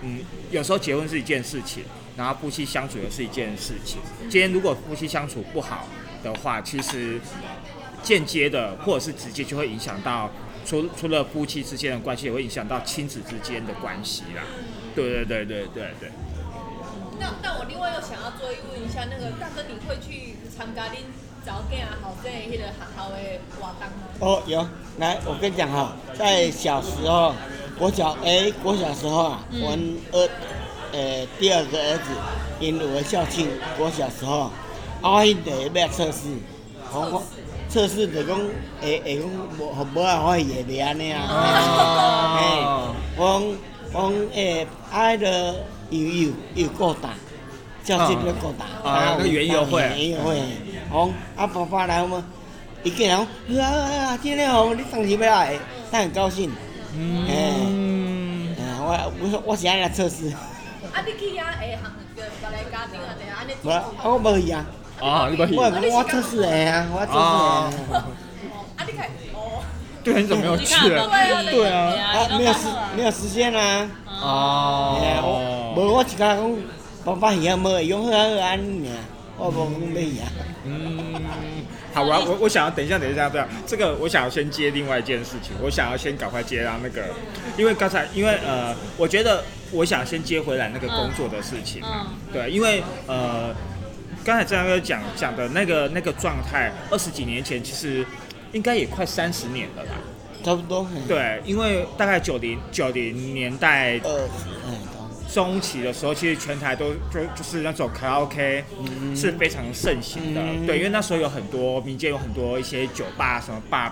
[0.00, 1.84] 嗯，有时候结婚是一件事情，
[2.16, 4.00] 然后夫妻相处也是一件事情。
[4.30, 5.86] 今天如果夫妻相处不好
[6.24, 7.20] 的话，其实
[8.02, 10.30] 间接的或者是直接就会影响到
[10.64, 14.42] 除除了夫妻之间的关系，也会影响到亲子之间的关系啦。
[14.94, 16.10] 对对对对对对。
[17.18, 20.96] 那那我另外又想要追问一下，那个大哥，你会去参加恁
[21.44, 23.16] 早囝后生的迄个学校的
[23.60, 24.02] 活动吗？
[24.18, 24.66] 哦，有，
[24.98, 27.34] 来，我跟你讲哈，在小时候，
[27.78, 29.76] 我小诶，我小时候啊，我
[30.12, 30.28] 二，
[30.92, 32.10] 呃，第二个儿子
[32.60, 33.48] 因我的校庆，
[33.78, 34.50] 我小时候，啊，
[35.02, 36.28] 我迄个要测试，
[36.92, 37.22] 我我
[37.72, 38.38] 测试就讲
[38.82, 39.26] 会会讲
[39.58, 41.24] 无无啊，我会袂安尼啊。
[42.36, 43.42] 嘿，哦，我讲
[43.94, 45.54] 我讲诶，啊，迄个
[45.88, 47.14] 游游游够大，
[47.82, 48.66] 教室要够大。
[48.86, 50.38] 啊那个园游会园游会。
[50.90, 52.22] 我讲啊，爸爸来，我们
[52.82, 55.58] 伊竟然讲，好啊好啊，今天哦，你当时要来，
[55.90, 56.52] 他很高兴。
[56.94, 57.56] 嗯，哎，
[58.82, 64.66] 我我说我是安尼来测试，啊，你去遐会行个别来家庭啊，定安尼无啊，我无去啊，
[65.02, 68.02] 啊，你把我我我测试的啊，我测试的啊。
[68.76, 69.64] 啊，你看哦，
[70.04, 71.08] 对啊，你怎么没有去了？
[71.50, 72.58] 对啊，啊，没有时
[72.96, 73.90] 没有时间啊。
[74.06, 76.56] 哎呀，我哦，无我一家讲，
[77.04, 78.94] 爸爸去啊，无会用好啊好啊安尼尔，
[79.38, 80.28] 我无讲要去啊。
[80.64, 81.14] 嗯，
[81.92, 87.02] 好，我要我我想要等一下，等一下，这样这个我想要先接另外一件事情，我想要先赶快接到那个，
[87.58, 93.52] 因为刚才因为呃，我觉得我想先接回来那个工作的事情啊，对，因为呃，
[94.24, 98.06] 刚才郑阳哥讲讲的那个那个状态，二十几年前其实
[98.52, 99.90] 应该也快三十年了啦，
[100.44, 100.84] 差不多。
[100.84, 104.00] 嘿，对，因为大概九零九零年代
[105.32, 108.62] 中期的时候，其实全台都就就是那种卡拉 OK
[109.16, 110.66] 是非常盛行的，嗯。
[110.66, 113.90] 对，因为那时候有很多民间有很多一些酒吧什么 bar，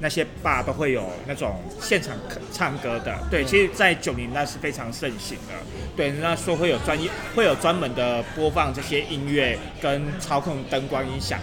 [0.00, 2.16] 那些 bar 都会有那种现场
[2.52, 5.54] 唱歌的，对，其实，在九零那是非常盛行的，
[5.96, 11.38] 对，那时候会有专业会有专门的播放这些音乐跟操控灯光音响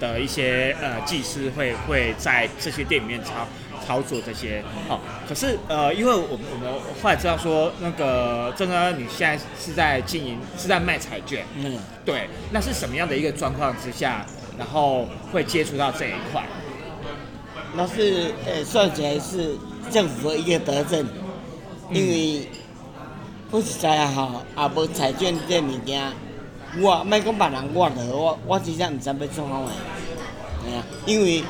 [0.00, 3.46] 的的一些呃技师会会在这些店里面操
[3.90, 4.62] 操作这些。
[4.88, 6.72] 好、可是呃，因为我们我们
[7.02, 14.24] 后来知道说，那个郑哥你现在是在经营是在卖彩券，嗯，对，那是什么样的一个状况之下，
[14.56, 16.46] 然后会接触到这一块？
[17.74, 19.56] 那是呃算起来是
[19.90, 21.04] 政府的一个德政，
[21.90, 22.48] 因为
[23.50, 26.12] 不实在好，也无彩券这物件，
[26.80, 29.68] 我莫讲别人，我就我我真正毋知要创啥货，
[30.64, 31.42] 哎呀，因为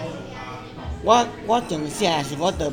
[1.02, 2.70] 我我从小是我着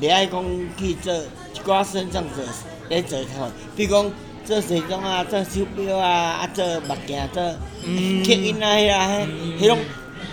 [0.00, 0.44] 袂爱讲
[0.78, 2.42] 去做一寡身障者
[2.88, 4.12] 咧做头，比如讲
[4.44, 7.42] 做西装啊，做手表啊，啊做目镜，做
[7.84, 9.26] 嗯刻印啊，迄啊，
[9.58, 9.78] 迄迄种。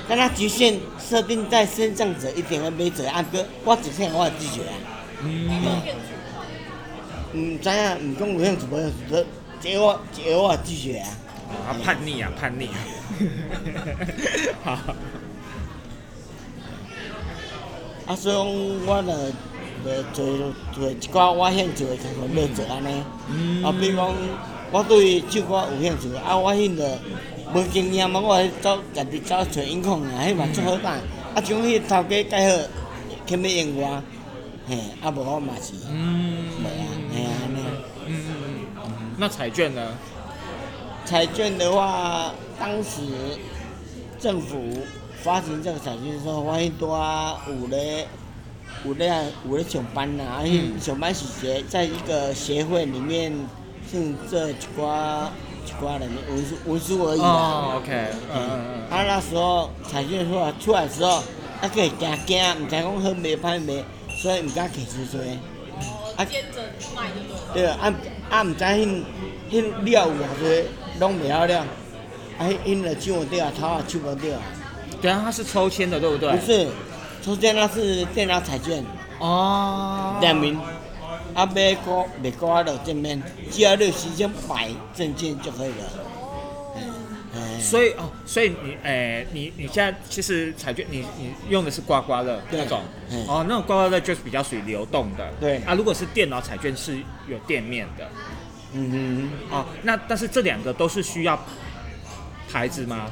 [0.08, 4.74] 敢若局限设定在身障者一定要买者，啊哥，我只想我拒绝啊。
[5.24, 5.82] 嗯，
[7.34, 9.26] 毋知影，毋讲有兴趣无兴趣，
[9.60, 11.10] 这我这我拒绝啊。
[11.68, 12.78] 啊，叛逆啊，叛逆啊。
[14.64, 14.78] 好，
[18.08, 18.46] 啊，所以讲
[18.86, 19.32] 我着
[19.84, 20.26] 着做
[20.74, 23.04] 做一寡我兴趣的工作要做安尼。
[23.64, 24.14] 啊，比如讲
[24.72, 26.98] 我对唱歌有兴趣，啊，我迄个
[27.54, 30.92] 无经验嘛，我走家己走找音控啊，迄嘛足好打。
[30.92, 32.64] 啊，像迄头家介好，
[33.26, 34.04] 肯要用我，
[34.68, 37.60] 嘿，啊无我嘛是，嗯袂啊，嘿安尼。
[38.08, 38.36] 嗯嗯
[38.84, 39.82] 嗯，那彩券呢？
[41.06, 43.02] 彩券的话，当时
[44.20, 44.58] 政府
[45.26, 46.96] 发行这个彩券的时候，我迄多
[47.48, 48.08] 有咧
[48.86, 53.34] 有咧有咧上班呐、啊，嗯上班时节在一个协会里面，
[53.92, 55.26] 是这一寡
[55.66, 57.78] 一寡人文书文书而已哦啦。
[57.78, 57.92] ，OK，
[58.32, 61.24] 嗯嗯啊，那时候彩券出来出来的时候，啊，
[61.62, 63.84] 个会惊惊，毋知讲好卖歹卖，
[64.22, 65.26] 所以毋敢摕出多。
[66.18, 66.62] 哦，兼着
[66.96, 67.94] 卖就对啊，啊
[68.30, 69.04] 啊，毋知迄
[69.50, 70.68] 迄料有偌济，
[71.00, 71.66] 拢袂晓了。
[72.38, 74.38] 啊，迄因着抢无着，头也抢无着。
[75.02, 76.32] 等一下它是抽签的，对不对？
[76.38, 76.46] 不。
[76.46, 76.68] 是，
[77.24, 78.84] 抽签那是电脑彩券，
[79.20, 80.18] 哦。
[80.22, 80.60] 两名。
[81.34, 85.76] 啊，买股买股啊，就正面，只要你有时间买证件就可以了。
[87.36, 92.80] 哎，所以哦，所以你诶、你你现在其实彩券你你用的是刮刮乐那种
[93.10, 95.30] 嗯，哦，那种刮刮乐就是比较属于流动的。
[95.38, 98.08] 对啊，如果是电脑彩券是有店面的。
[98.72, 101.38] 嗯哦，那但是这两个都是需要
[102.50, 103.10] 牌子吗？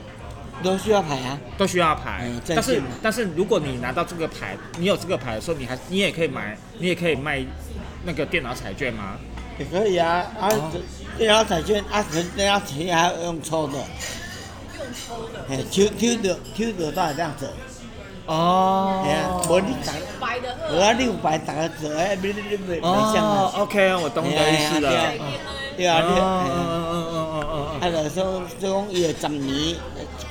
[0.64, 1.38] 哼，都需要牌啊。
[1.58, 2.22] 都需要牌。
[2.24, 7.44] 嗯，但是但是如果你拿到这个牌，你有这个牌的时候，你还你也可以买，你也可以卖
[8.06, 9.18] 那个电脑彩券吗？
[9.60, 10.50] 也可以啊，啊，
[11.16, 12.04] 电脑彩券啊，
[12.36, 17.54] 电脑彩券还要用抽的，用抽的，嘿，抽抽的抽到都系这样子，
[18.26, 19.04] 哦。
[19.06, 24.90] 嘿啊，我你逐，白的无啊，你有牌逐个折，哎，你你你袂袂像哦啊，，OK，我懂你的意思了。
[24.90, 25.26] 对啊嗯
[25.78, 27.23] 对啊，你，嗯嘿
[27.90, 29.76] 啊就说所以讲伊个十年一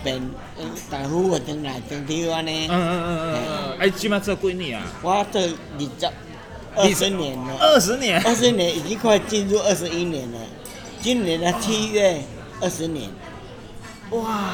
[0.04, 5.48] 遍，呃大夫个转来转去安尼嗯，嗯嗯嗯嗯，哎，起码做几年啊，我做二
[5.80, 6.06] 十
[6.74, 8.22] 二十年了，二十年。
[8.22, 10.38] 二十年已经快进入二十一年了，
[11.00, 12.22] 今年的七月
[12.60, 13.10] 二十年，
[14.10, 14.50] 哇！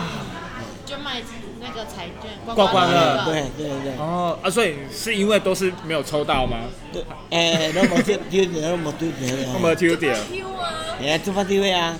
[0.84, 1.20] 就卖
[1.60, 3.92] 那个彩券，刮刮乐对对对。
[3.98, 6.56] 哦啊，所以是因为都是没有抽到吗？
[6.90, 9.16] 对，诶，拢无丢丢着，拢无丢着
[9.52, 9.74] 我没有啊。
[9.74, 9.98] 抽到。
[10.32, 11.94] 丢啊，哎呀，做法丢啊！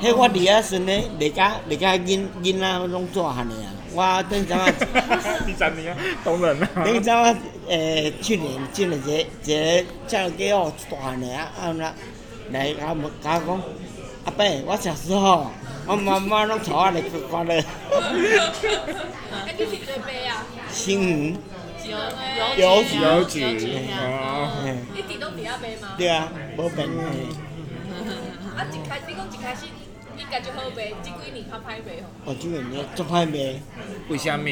[0.00, 3.72] 迄我伫遐时呢，袂甲袂甲囡囡仔拢做汉的啊。
[3.94, 4.70] 我等阵啊，
[5.44, 6.68] 第三名啊，懂人啊。
[6.84, 7.34] 等阵啊，
[7.66, 9.12] 诶，去年进了一个
[9.44, 11.92] 一个叫给我大汉的啊，啊那
[12.50, 13.60] 来甲我甲讲，
[14.24, 15.50] 阿伯，我小时候，
[15.86, 20.46] 我妈妈拢带我来刮刮乐，哎，你是谁杯啊？
[20.70, 21.36] 新园，
[22.56, 25.94] 邮邮局邮局邮局啊哦嘿你底都底下杯吗？
[25.96, 26.86] 对啊，无变。
[26.86, 26.94] 嘿
[28.56, 29.66] 啊，一开你讲一开始
[30.18, 32.08] 应该就好卖，这几年较歹卖吼。
[32.24, 33.60] 我这个年做歹卖，
[34.08, 34.48] 为什么？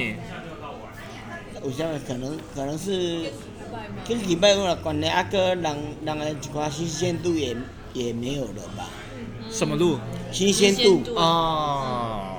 [1.65, 3.25] 有啥可能可能是。
[3.67, 3.97] 歹吗？
[4.05, 7.57] 这礼拜我关了，啊个人人的一寡新鲜度也
[7.93, 8.89] 也没有了吧？
[9.51, 9.99] 什么路？
[10.31, 12.39] 新鲜度，哦，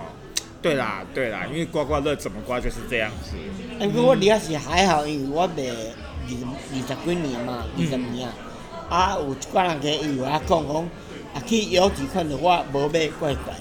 [0.62, 3.36] 对啦对啦，因为刮刮乐怎么刮就是这样子。
[3.88, 5.74] 不过我离遐是还好，因为我卖二
[6.74, 8.34] 二十几年嘛，二十年啊。
[8.90, 10.90] 啊，有一寡人给伊有啊讲讲，
[11.38, 13.54] 啊去邮局看到我无买怪怪，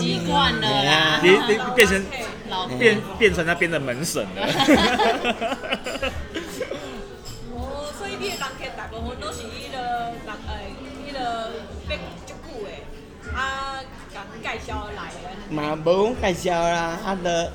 [0.00, 2.04] 习惯了啦，你你变成
[2.50, 4.46] 老变变成那边的门神了。
[7.54, 10.52] 哦，所以你的人客大部分都是迄个人诶，
[11.08, 11.18] 迄个
[11.88, 12.68] 个要足久的，
[13.34, 13.80] 啊，
[14.12, 15.24] 甲介绍来的。
[15.54, 17.52] 嘛无讲介绍啦，啊，着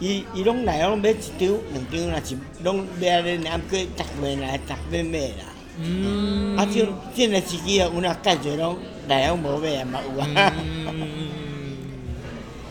[0.00, 5.51] 伊伊拢来拢买一张两张啦，是拢买咧，然后过逐月来逐月买啦。
[5.78, 10.26] 嗯啊，就这个时机啊，有哪介侪拢内容无买也嘛有啊。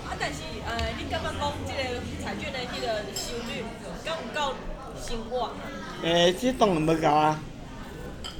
[0.05, 1.79] 啊，但是呃，你感觉讲即个
[2.23, 3.63] 彩券的迄个收率，
[4.05, 4.53] 敢有够
[5.01, 5.49] 生活？
[6.03, 7.39] 诶，这当然无够啊，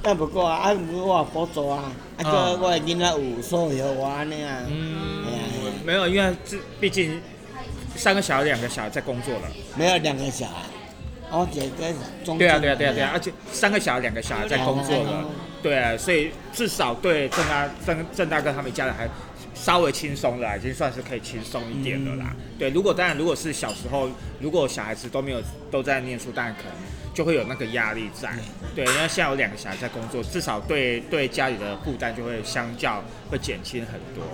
[0.02, 4.58] 但不过啊，啊，毋过我有补助啊，啊，个我的囡仔有所有我安尼啊。
[4.68, 7.20] 嗯哎呀哎呀，没有，因为这毕竟
[7.96, 9.42] 三个小孩、两个小孩在工作了。
[9.76, 10.62] 没有两个小孩，
[11.32, 15.24] 我一个中对啊，对啊，对啊，对啊，而且三个小孩、两个小孩在工作了，
[15.62, 19.08] 对啊，所以至少对郑大郑郑大哥他们一家人还
[19.54, 22.36] 稍微轻松了，已经算是可以轻松一点了啦。
[22.58, 24.08] 对，如果当然如果是小时候，
[24.40, 26.72] 如果小孩子都没有都在念书，当然可能
[27.14, 28.30] 就会有那个压力在。
[28.74, 34.24] 对，因为现在有两个小孩在工作，至少对对家里的负担就会相较会减轻很多。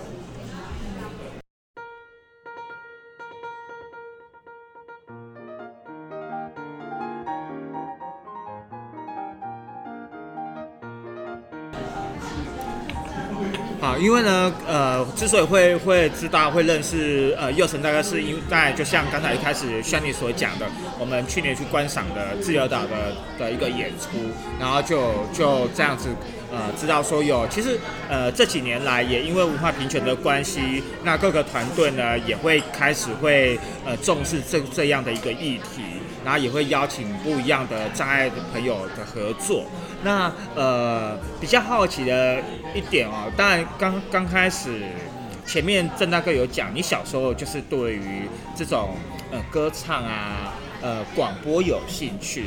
[13.99, 20.65] 因为呢，呃，之所以会会知道会认识呃佑成，大概是因为大概就像刚才一开始轩尼所讲的，
[20.99, 24.17] 我们去年去观赏的自由岛的的一个演出，
[24.59, 26.09] 然后就就这样子
[26.51, 27.77] 呃知道说有，其实
[28.09, 35.83] 呃这几年来也因为文化平权的关系，那各个团队呢也会开始会呃重视这这样的一个议题。
[36.21, 39.63] 然后也会邀请不一样的障碍的朋友的合作。
[40.03, 42.41] 那呃比较好奇的
[42.73, 44.81] 一点哦，当然刚刚开始
[45.45, 48.95] 前面郑大哥有讲，你小时候就是对于这种
[49.31, 52.45] 呃歌唱啊、呃广播有兴趣，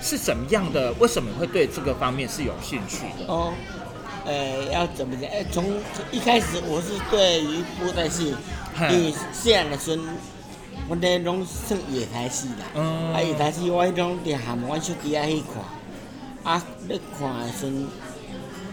[0.00, 0.92] 是怎么样的？
[1.00, 3.26] 为什么会对这个方面是有兴趣的？
[3.26, 3.52] 哦，
[4.24, 5.28] 呃，要怎么讲？
[5.30, 5.64] 哎，从
[6.12, 8.34] 一开始我是对于布袋戏，
[8.74, 10.04] 嘿因为细汉的时阵，
[10.88, 12.66] 我咧拢算野台戏啦。
[12.74, 15.62] 嗯啊，野台戏我迄种伫含阮小弟仔去看，
[16.46, 17.86] 啊，咧看的时阵，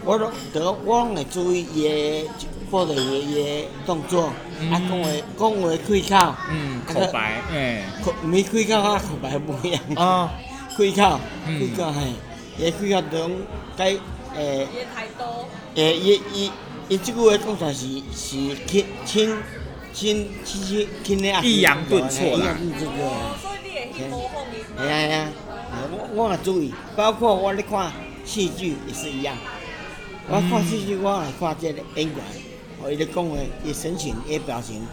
[0.04, 2.30] 我拢得我拢会注意伊的
[2.70, 4.26] 报道伊的动作，
[4.70, 9.80] 啊，讲话讲话开口，嗯，啊口白，诶，口毋是开口啊，口白不一样。
[9.96, 10.30] 哦，
[10.78, 11.68] 开口，嗯。
[11.76, 12.12] 开口嘿，
[12.58, 13.32] 伊开口中
[13.76, 13.84] 该
[14.36, 14.68] 诶
[15.74, 16.50] 诶，伊伊
[16.88, 19.36] 伊即句话讲出来是是轻轻
[19.92, 22.56] 轻轻轻的啊，抑扬顿挫啦
[23.42, 25.32] 所以你会去模仿伊系啊系啊，
[25.90, 27.92] 我我也注意，包括我咧看
[28.24, 29.36] 戏剧也是一样。
[30.28, 32.16] 我看戏剧，我来看这个演员，
[32.82, 34.86] 哦，伊咧讲话，伊神情、伊表情，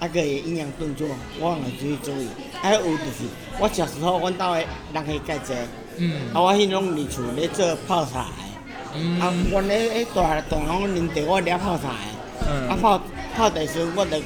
[0.00, 1.06] 啊个伊阴阳动作，
[1.38, 2.26] 我也注意注意。
[2.60, 3.24] 还有就是，
[3.60, 5.52] 我小时候，阮兜的人会介济，
[5.98, 8.34] 嗯啊，我迄拢伫厝咧做泡茶的。
[8.96, 12.48] 嗯啊，阮咧迄大大行啉茶，我了泡茶的。
[12.48, 13.00] 嗯啊，泡
[13.36, 14.20] 泡茶时，我着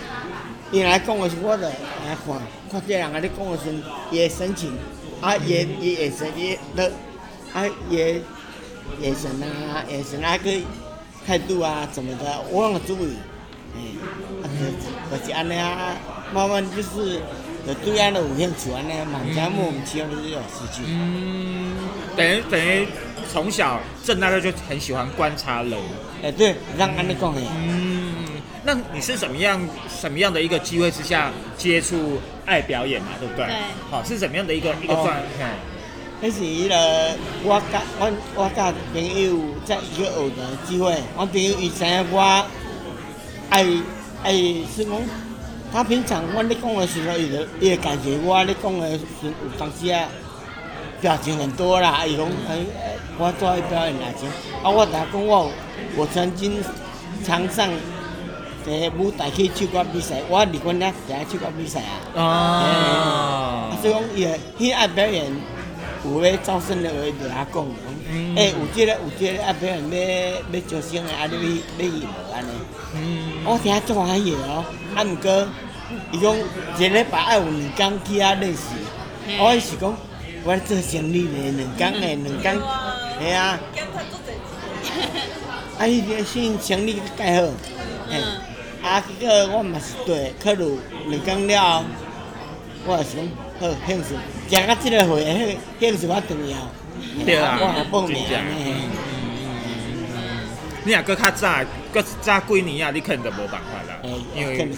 [0.73, 3.65] 伊来讲的时，我着来看，看这人啊咧讲的时，
[4.11, 4.73] 伊的神情，
[5.21, 6.93] 啊，伊的伊眼神，伊的，
[7.53, 8.03] 啊，伊的
[9.01, 10.51] 眼神啊，眼神啊，个
[11.27, 13.17] 态度啊，怎么的，我拢会注意。
[13.75, 13.79] 哎，
[14.43, 14.45] 啊，
[15.11, 15.97] 就就是安尼啊，
[16.33, 17.21] 慢慢就是，
[17.67, 20.83] 就对安尼有兴趣安尼，慢慢莫名其妙就是有兴趣。
[20.87, 21.75] 嗯，
[22.17, 22.87] 等于等于
[23.33, 25.73] 从小郑大哥就很喜欢观察人。
[26.23, 27.43] 哎，对，让安尼讲诶。
[27.67, 28.15] 嗯，
[28.65, 33.09] 那你是什么样什么样的一个机会之下接触爱表演嘛？
[33.21, 33.45] 对不对？
[33.47, 33.55] 对
[33.91, 35.55] 好，是怎么样的一个一个哦状态？
[36.23, 36.75] 迄是迄个
[37.45, 42.21] 我甲我我甲朋友在一个学的机会，我朋友伊知影我
[43.51, 43.67] 爱
[44.23, 44.33] 爱
[44.75, 44.93] 是讲，
[45.71, 50.09] 他平常我咧讲的时候，伊就伊会感觉我咧讲的时候有当时啊
[51.03, 54.27] 表情很多啦，伊讲哎哎我做爱表演来先，
[54.63, 55.51] 啊我甲讲我
[55.97, 56.63] 我曾经
[57.25, 57.69] 常上
[58.67, 61.93] 伫舞台去唱歌比赛，我离阮遐伫唱歌比赛啊。
[62.17, 65.33] 哦啊，所以讲伊个迄爱表演
[66.05, 67.67] 有咧招生的话，就来讲，
[68.11, 69.97] 嗯讲，诶、有即、个有即个爱表演要
[70.53, 71.35] 要招生的，啊，你
[71.79, 72.51] 要要去无安尼？
[72.95, 75.49] 嗯，我听足欢喜的哦，啊，毋过
[76.13, 78.63] 伊讲一个礼拜爱有两工去遐练习，
[79.27, 79.95] 嘿我是讲
[80.45, 82.69] 我做生理的两工的两工，
[83.21, 83.59] 系啊。
[85.79, 87.47] 啊，迄个先生理介好，
[88.09, 88.23] 嘿、嗯
[88.87, 90.79] 啊，结果我嘛是对，考虑
[91.09, 91.85] 两工了后，
[92.87, 94.15] 我也是讲好兴趣，
[94.49, 96.57] 食到即个会，迄兴趣较重要。
[97.25, 98.75] 对啊我也报名真正嘿
[100.85, 104.69] 你若搁较早，搁早几年啊，你可能就无办法啦哎，因为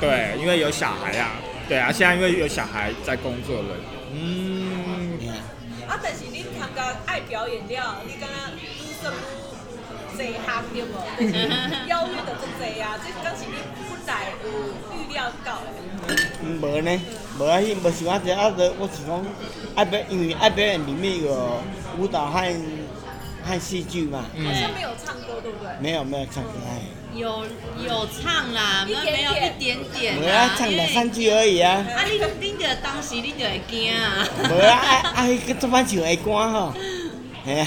[0.00, 1.32] 对，因为有小孩啊，
[1.68, 3.74] 对啊，现在因为有小孩在工作了，
[4.14, 5.34] 嗯，嘿啊
[5.88, 9.45] 啊，但是你参加爱表演了，你敢若愈算愈
[10.16, 10.94] 济项对无？
[11.18, 11.34] 就是
[11.88, 13.54] 邀约的足济啊，这敢是你
[13.88, 14.46] 本来有
[14.96, 15.66] 预料到的。
[16.42, 17.00] 嗯无呢，
[17.38, 19.24] 无啊，迄无想啊这啊，就我是讲
[19.74, 21.60] 爱表，因为爱表演里面有
[21.98, 22.40] 舞蹈和
[23.44, 25.68] 和戏剧嘛，好像没有唱歌，对不对？
[25.80, 26.82] 没有没有唱歌哎，
[27.14, 27.44] 有
[27.84, 31.84] 有唱啦，没有一点点无啊，唱两三句而已啊。
[31.96, 34.26] 啊，你恁着当时恁着会惊啊。
[34.48, 36.72] 无啊，啊啊，迄个做番唱会歌吼，
[37.44, 37.66] 嘿啊。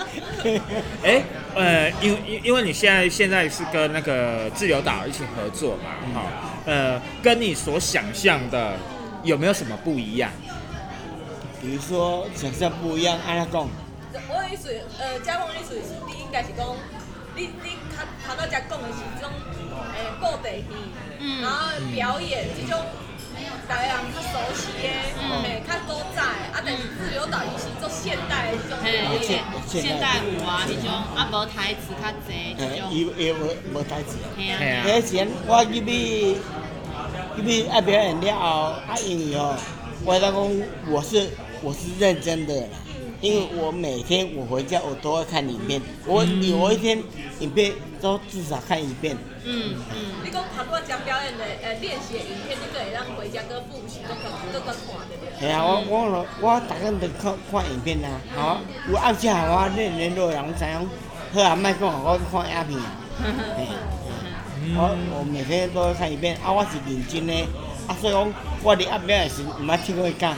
[1.04, 1.22] 哎，
[1.54, 6.26] 呃，因因因为你现在现在是跟那个自由岛一起合作嘛，好、
[6.66, 8.74] 呃，跟你所想象的
[9.22, 10.30] 有没有什么不一样？
[11.60, 13.68] 比如说想象不一样，安尼讲，
[14.28, 16.66] 我有意思，呃，嘉凤的意思是，你应该是讲，
[17.36, 19.30] 你你头头到遮讲的是这种，
[19.94, 20.64] 诶，布袋戏，
[21.18, 21.42] 嗯。
[21.42, 23.09] 然后表演这种，大
[23.68, 24.88] 家人较熟悉的，
[25.20, 33.42] 嗯嘿，较古早的，啊，但是自由岛伊是做现代的这种表嘿，演，现现代舞啊，迄种啊无台词较济，嘿迄，种，伊伊无
[33.74, 34.18] 无台词。
[34.36, 36.36] 嘿啊，迄时阵我入去
[37.36, 38.46] 入去爱表演了后，
[38.88, 39.56] 啊，因为哦，
[40.04, 41.30] 我当讲我是
[41.62, 42.78] 我是认真的啦，
[43.20, 47.02] 因为我每天我回家我都会看影片，我有一天
[47.40, 49.16] 影片都至少看一遍。
[49.44, 55.48] 嗯嗯，你讲头拄仔讲表演的，呃，练习的影片，你可以让回家跟复习，都可都可看对不对？
[55.48, 58.58] 系啊，我我咯我逐工都看看影片啊，吼，
[58.90, 60.88] 有暗时啊，我练练落人知影，
[61.32, 62.96] 好啊，莫讲我去看影片啊。
[63.56, 63.66] 嘿
[64.76, 67.32] 我我每天都会看一遍，啊，我是认真的，
[67.88, 70.36] 啊，所以讲我伫暗表演时毋捌听过讲，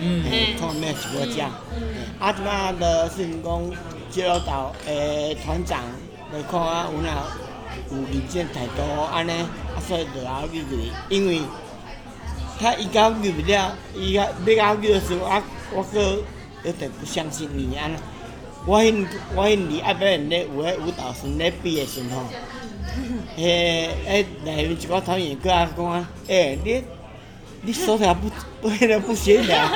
[0.00, 0.24] 嗯。
[0.28, 1.50] 嘿，从来没有吃过这样。
[1.70, 1.76] 嘿
[2.18, 3.70] 啊，即摆的是讲
[4.10, 5.80] 接落岛诶团长
[6.32, 7.24] 来看啊，有哪
[7.90, 8.82] 有认真态度
[9.12, 11.40] 安尼，啊，所以就要入去，因为
[12.58, 15.42] 他一到入不了，伊要要到入的时候啊，
[15.72, 16.22] 我个
[16.64, 17.96] 有点不相信你安尼。
[18.66, 22.22] 我迄我迄离爱表演咧有迄舞蹈生咧比的时候，
[23.38, 26.82] 迄迄内面一个团员过来讲啊，诶、你
[27.62, 28.30] 你手条不
[28.60, 29.56] 不迄个不协调。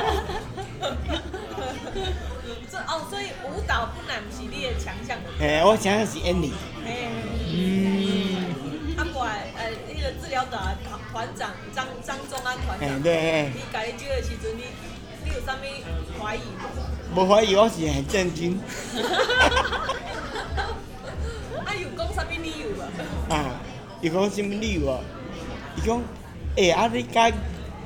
[2.71, 5.25] 这哦，所以舞蹈不难是你的强项的。
[5.39, 6.53] 嘿，我想想是演你，
[6.85, 7.09] 嘿，
[7.53, 10.77] 嗯，啊，过来，呃，那个治疗团
[11.13, 14.63] 团长张张忠安团嘿长，对嘿，你家己招的时阵，你
[15.25, 15.57] 你有啥物
[16.23, 16.41] 怀疑
[17.15, 17.21] 无？
[17.21, 18.59] 无怀疑我是很震惊，
[21.65, 22.81] 啊，有讲啥物理由无？
[23.33, 23.61] 啊，
[24.01, 25.01] 有讲啥物理由啊？
[25.77, 26.03] 伊讲，
[26.57, 27.31] 诶、啊你甲，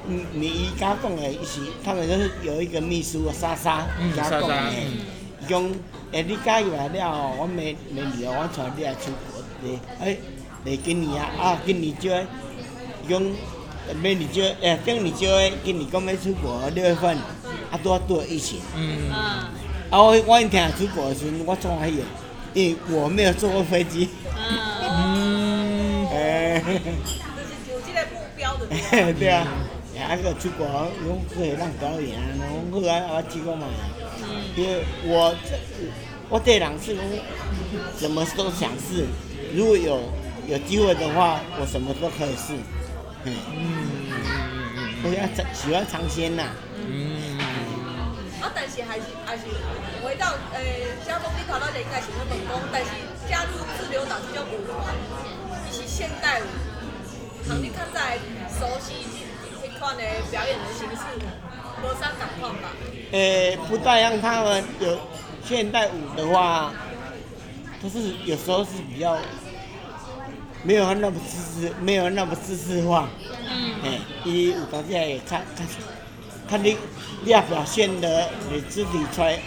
[0.08, 4.54] 嗯，你伊甲讲的是，他们就是有一个秘书啊，莎莎，嗯甲讲的。
[4.72, 5.48] 伊嗯。
[5.48, 5.70] 讲，
[6.12, 10.18] 诶、你加入来了后，我明明年我带你来出国，诶，诶，
[10.64, 12.22] 来今年啊，啊，今年少的，
[13.06, 13.22] 伊讲，
[14.02, 17.16] 明年少的，诶，今年少的，今年讲要出国六月份，
[17.70, 18.60] 啊，拄啊拄疫情。
[18.76, 19.10] 嗯，嗯，
[19.90, 22.02] 啊，我我一听出国的时候，我从来有，
[22.54, 24.08] 因为我没有坐过飞机。
[24.36, 28.66] 嗯，嗯， 哎，就是有这个目标的。
[29.14, 29.46] 对 啊，
[30.02, 30.66] 啊个出国，
[31.06, 33.66] 用可以让表演啊，然后后来我去过嘛，
[34.56, 35.58] 因为我这
[36.28, 37.04] 我这人是讲
[37.98, 39.06] 什么都想试，
[39.54, 40.00] 如果有
[40.46, 42.54] 有机会的话，我什么都可以试。
[43.24, 43.34] 嗯，
[45.02, 46.44] 我要尝喜欢尝鲜呐。
[46.78, 47.36] 嗯，
[48.40, 49.42] 啊，但是还是还是
[50.04, 50.60] 回到呃，
[51.04, 52.90] 嘉丰你头到就应该是要问讲，但是
[53.28, 54.94] 加入自由党这种舞团，
[55.66, 56.46] 伊是现代舞，
[57.48, 57.98] 同你较早
[58.54, 59.17] 熟悉迄
[59.78, 61.02] 款的表演的形式，
[61.82, 62.68] 无啥共款吧？
[63.12, 64.98] 呃，不但让他们有
[65.44, 66.72] 现代舞的话，
[67.80, 69.16] 可是有时候是比较
[70.62, 73.08] 没有那么知识，没有那么知识化。
[73.50, 75.66] 嗯，哎，伊有当时会看看
[76.48, 76.76] 看你
[77.24, 79.38] 你要表现的你肢体出来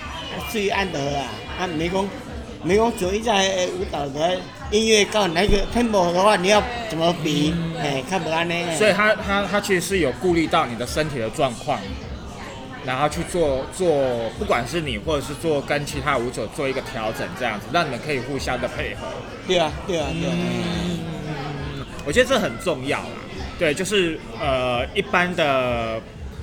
[0.49, 1.25] 最按得啊，
[1.59, 2.09] 啊没讲
[2.63, 4.39] 没讲主一在舞蹈的
[4.71, 7.53] 音乐到那个 tempo 的话，你要怎么比？
[7.77, 8.55] 哎，看不安呢。
[8.77, 11.79] 所以他他他其实是有顾虑到你的身体的状况，
[12.85, 19.07] 然后去做做，不管是你或者是做跟其他舞者做一个调整，这样子，让你们可以互相的配合。
[19.47, 20.33] 对啊对啊对啊。
[20.33, 20.99] 嗯
[22.03, 23.05] 我觉得这很重要啦。
[23.59, 26.01] 对，就是呃，一般的、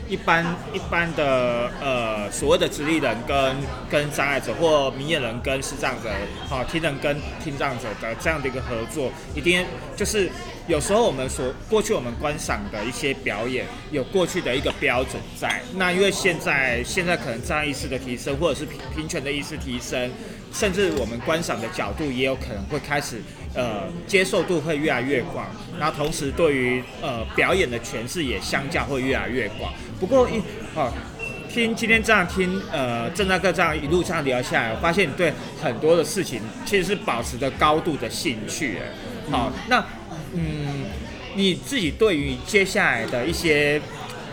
[0.09, 3.56] 一般一般的呃，所谓的直立人跟
[3.90, 6.11] 跟障碍者，或明眼人跟视障者，
[6.48, 10.30] 好、听人跟听障者的这样的一个合作，一定就是
[10.69, 15.62] 有时候我们所过去我们观赏的一些表演，有过去的一个标准在。
[15.77, 20.11] 那因为现在现在可能障碍意识的提升，或者是平平权的意识提升，
[20.53, 23.23] 甚至我们观赏的角度也有可能会开始
[23.55, 25.47] 呃接受度会越来越广，
[25.81, 29.73] 那同时对于呃表演的诠释也相较会越来越广。
[29.99, 30.37] 不过一
[30.79, 30.93] 啊，
[31.49, 38.75] 听今天这样听，呃，郑大哥这样一路上聊下来，我发现你对很多的事情其实是保持着高度的兴趣。
[38.75, 38.83] 诶
[39.31, 39.85] 好，那
[40.35, 40.87] 嗯，
[41.35, 43.81] 你自己对于接下来的一些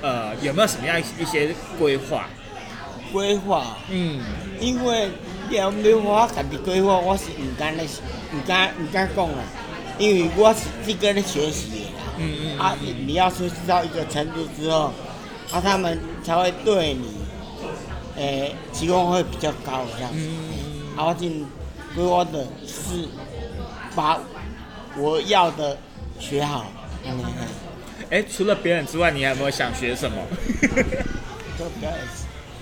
[0.01, 2.27] 呃，有没有什么样一些规划？
[3.13, 4.19] 规划，嗯
[4.59, 5.09] 因为
[5.49, 7.85] 你要要我家己规划，我是毋敢咧，
[8.33, 9.43] 毋敢毋敢讲啦，
[9.97, 11.91] 因为我是这个咧学习的啦。
[12.17, 14.91] 嗯嗯啊，你你要学习到一个程度之后，
[15.51, 17.07] 啊，他们才会对你，
[18.17, 20.19] 诶、期望会比较高这样子。
[20.19, 21.45] 嗯啊，我今
[21.95, 23.07] 规划的是
[23.95, 24.19] 把
[24.97, 25.77] 我要的
[26.19, 26.65] 学好，
[27.03, 27.23] 嗯，
[28.09, 30.17] 哎、除了表演之外，你还有没有想学什么，
[31.57, 31.91] 都不要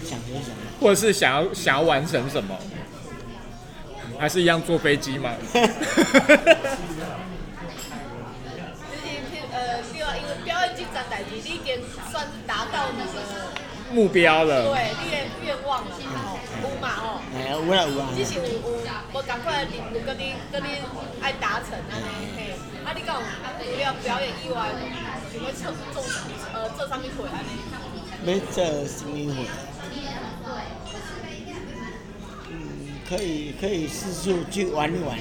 [0.03, 0.55] 想学什么。
[0.79, 2.57] 或者是想要想要完成什么？
[4.19, 5.31] 还是一样坐飞机吗？
[5.53, 5.67] 就是
[9.51, 11.81] 呃，对啊，因为表演这件代志，你已经
[12.11, 13.05] 算是达到你的
[13.91, 14.71] 目标了。
[14.71, 17.19] 对你的愿望了嘛吼，有嘛吼。
[17.35, 18.09] 哎，有啦有啊。
[18.15, 18.49] 只是有有
[19.11, 20.67] 无共款的任务，跟你跟你
[21.21, 22.39] 爱达成安尼嘿。
[22.85, 23.21] 啊，你讲
[23.59, 24.71] 除了表演以外，
[25.31, 26.03] 想要做做
[26.53, 27.49] 呃做啥物会安尼？
[28.25, 29.45] 要做什么会？
[32.49, 32.55] 嗯，
[33.07, 35.17] 可以可以四处去玩一玩，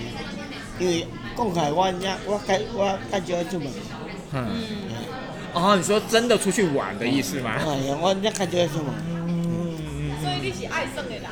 [0.78, 3.68] 因为讲起来我这我感我介少出门，
[4.32, 4.38] 嗯。
[5.54, 7.52] 哦，你说真的出去玩的意思吗？
[7.58, 9.11] 哎呀，我这介少出门。
[10.72, 11.22] 爱耍的人。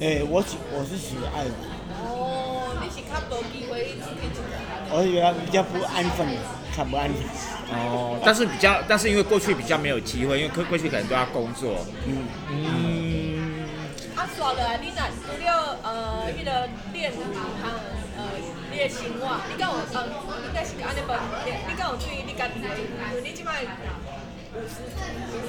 [0.00, 1.54] 哎，我是我是喜爱的，
[2.02, 4.50] 哦，你是较无机会去出去出门。
[4.90, 6.26] 我比较比较不安分，
[6.76, 7.22] 较不安分。
[7.70, 11.86] 哦，但是比较，但是因为过去比较没有机会，因为过过去可能都要工作。
[12.04, 13.64] 嗯，嗯，
[14.16, 17.22] 啊，刷落来，你若除了呃，迄、个练舞
[17.62, 17.70] 和
[18.18, 18.26] 呃，
[18.70, 20.10] 你的生活，你敢有呃，
[20.42, 21.14] 应该是安尼问，
[21.46, 22.66] 你你敢有对于你家己的，
[23.10, 23.62] 因为你即摆
[24.54, 24.88] 五十五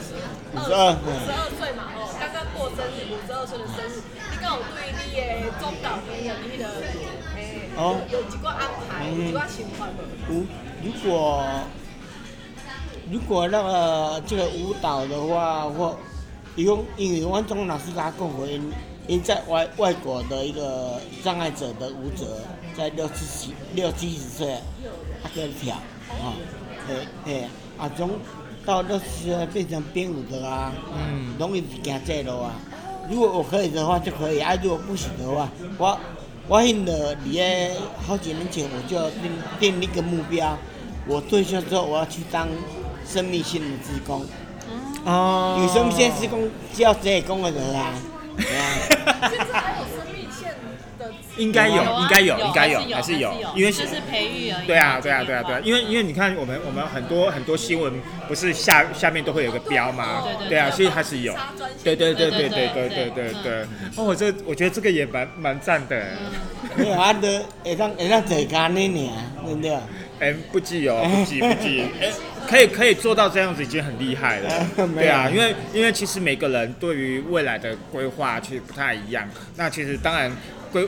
[0.01, 0.17] 十
[0.51, 4.01] 五十二五十二岁嘛，哦，刚刚过生日，五十二岁的生日，
[4.31, 6.65] 你敢有对你的中岛朋友你的
[7.35, 9.87] 诶，哦有一个安排，有一个情况
[10.27, 10.45] 无？
[10.81, 11.45] 如如果
[13.11, 15.95] 如果那个这个舞蹈的话，我
[16.55, 18.73] 因为因为我中老师跟他讲过，因
[19.05, 22.41] 因在外外国的一个障碍者的舞者，
[22.75, 24.59] 在六七十六七十岁，
[25.21, 25.75] 他可以跳，
[26.09, 26.33] 啊、
[26.87, 27.47] 嘿嘿，
[27.77, 28.09] 啊从
[28.65, 31.33] 到那时候变成编舞的啊，嗯。
[31.39, 32.51] 容易行这路啊。
[33.09, 35.47] 如果我可以的话就可以，啊如果不行的话，
[35.77, 35.97] 我
[36.47, 37.71] 我迄个伫咧
[38.07, 40.57] 好几年前我就定定一个目标，
[41.07, 42.47] 我退休之后我要去当
[43.07, 44.25] 生命线的职工，
[45.05, 45.55] 哦。
[45.59, 47.93] 因为生命线职工只要这工的人啊，
[48.37, 48.65] 对啊，
[49.29, 50.14] 现在还有生命线
[50.97, 54.67] 的应该有，啊应该有，应该有，还是有，因为就是培育而已。
[54.67, 57.93] 对啊，对啊，对啊，对啊，因为为因为你看，我们我们很多很多新闻
[58.27, 60.23] 不是下下面都会有个标吗？
[60.49, 61.35] 对啊，所以还是有。
[61.83, 63.65] 对对对对对对对对对对对对。
[63.95, 66.05] 哦，这我觉得这个也蛮蛮赞的。
[66.75, 67.27] 没有啊，都
[67.63, 69.77] 会当会当坐干呢尔，对不对？
[70.19, 71.85] 哎，不记哦，不记不记。
[72.01, 72.09] 哎，
[72.47, 74.49] 可以可以做到这样子已经很厉害了。
[74.95, 79.29] 对啊，因为因为其实每个人对于未来的规划其实不太一样。
[79.57, 80.31] 那其实当然
[80.75, 80.87] 规。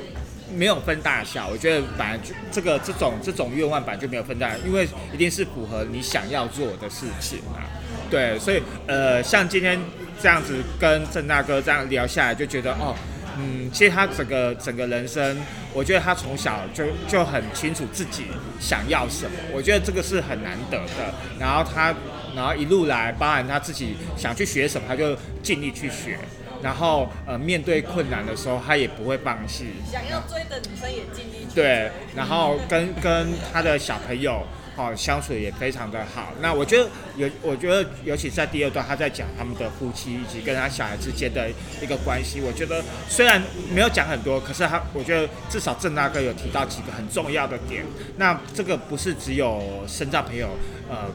[0.49, 7.67] 没有分大小，我觉得本来就这个这种这种愿望本来就没有分大小，因为一定是符合你想要做的事情啊。
[8.09, 9.77] 对，所以呃，像今天
[10.21, 12.95] 这样子跟郑大哥这样聊下来，就觉得哦，
[13.37, 15.37] 嗯，其实他整个整个人生，
[15.73, 18.27] 我觉得他从小就就很清楚自己
[18.57, 21.13] 想要什么，我觉得这个是很难得的。
[21.37, 21.93] 然后他，
[22.33, 25.13] 然后一路来，包含他自己想去学什么，他就
[25.43, 26.17] 尽力去学。
[26.61, 29.67] 然后呃，面对困难的时候，他也不会放弃。
[29.89, 31.55] 想要追的女生也尽力去。
[31.55, 34.45] 对，然后跟跟他的小朋友
[34.75, 36.33] 哦相处也非常的好。
[36.41, 41.49] 那我觉得有，我觉得尤其在第二段，他在讲他们的夫妻以及跟他小孩之间的
[41.81, 42.41] 一个关系。
[42.41, 43.41] 我觉得虽然
[43.73, 47.85] 没有讲很多，可是他我觉得至少郑大哥有提到几个很重要的点。
[48.17, 50.49] 那这个不是只有身障朋友
[50.89, 51.09] 呃。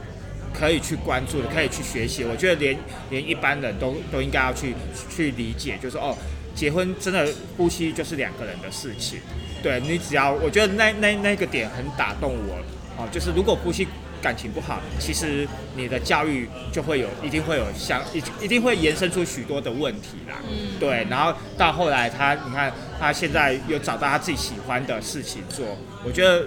[0.53, 2.25] 可以去关注的，可以去学习。
[2.25, 2.77] 我觉得连
[3.11, 4.75] 连一般人都都应该要去
[5.11, 6.17] 去理解，就是哦，
[6.55, 7.27] 结婚真的
[7.57, 9.21] 夫妻就是两个人的事情。
[9.63, 12.59] 对你只要，我觉得那那那个点很打动我
[12.97, 13.87] 哦，就是如果夫妻
[14.21, 15.47] 感情不好，其实
[15.77, 20.37] 你的教育就会有一定会有相一一定会延伸出许多的问题啦。
[20.49, 25.65] 嗯对，然后到后来他，你看他现在又找到他自己喜欢的事情做，
[26.05, 26.45] 我觉得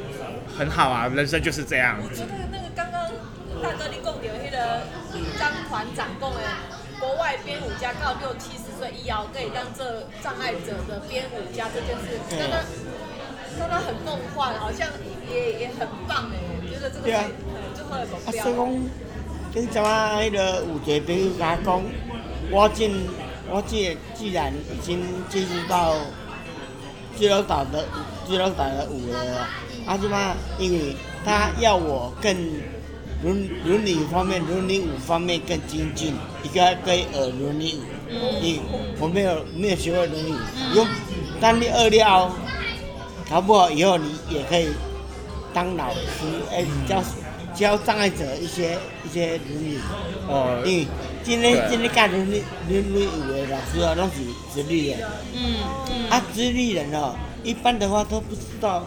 [0.58, 2.22] 很好啊，人生就是这样子。
[3.66, 4.84] 大哥你讲到迄个
[5.40, 6.38] 张团长讲的，
[7.00, 12.64] 国外编舞家到六七十岁以后可以当这障碍者的编舞家这件事，真的
[13.58, 14.88] 真的很梦幻，好像
[15.32, 16.38] 也也很棒哎，
[16.70, 18.56] 觉得这个是对啊很就很有啊，所以。
[18.56, 18.90] 讲，
[19.52, 21.84] 顶阵啊，迄个有一个朋友甲我讲，
[22.52, 22.92] 我真
[23.50, 25.96] 我既既然已经接触到
[27.18, 27.84] 自由岛的
[28.28, 29.48] 自由岛的舞了，
[29.88, 30.96] 啊，即嘛，因为
[31.26, 32.32] 他要我更
[33.26, 36.14] 伦伦理方面、伦理舞方面更精进，
[36.44, 37.82] 一个可以呃伦理舞，
[38.40, 38.62] 因为
[39.00, 40.88] 我没有没有学会伦理舞，有
[41.42, 42.32] 当你二料，
[43.28, 44.68] 搞不好以后你也可以
[45.56, 46.22] 当老师，
[46.52, 47.04] 哎、教
[47.56, 50.32] 教障碍者一些一些伦理舞。
[50.32, 50.88] 哦，因为
[51.24, 54.22] 今天对今天教伦理伦理舞的老师啊，拢是
[54.54, 55.00] 直立人，
[55.34, 55.56] 嗯
[55.90, 58.86] 嗯，啊，直立人哦，一般的话都不知道。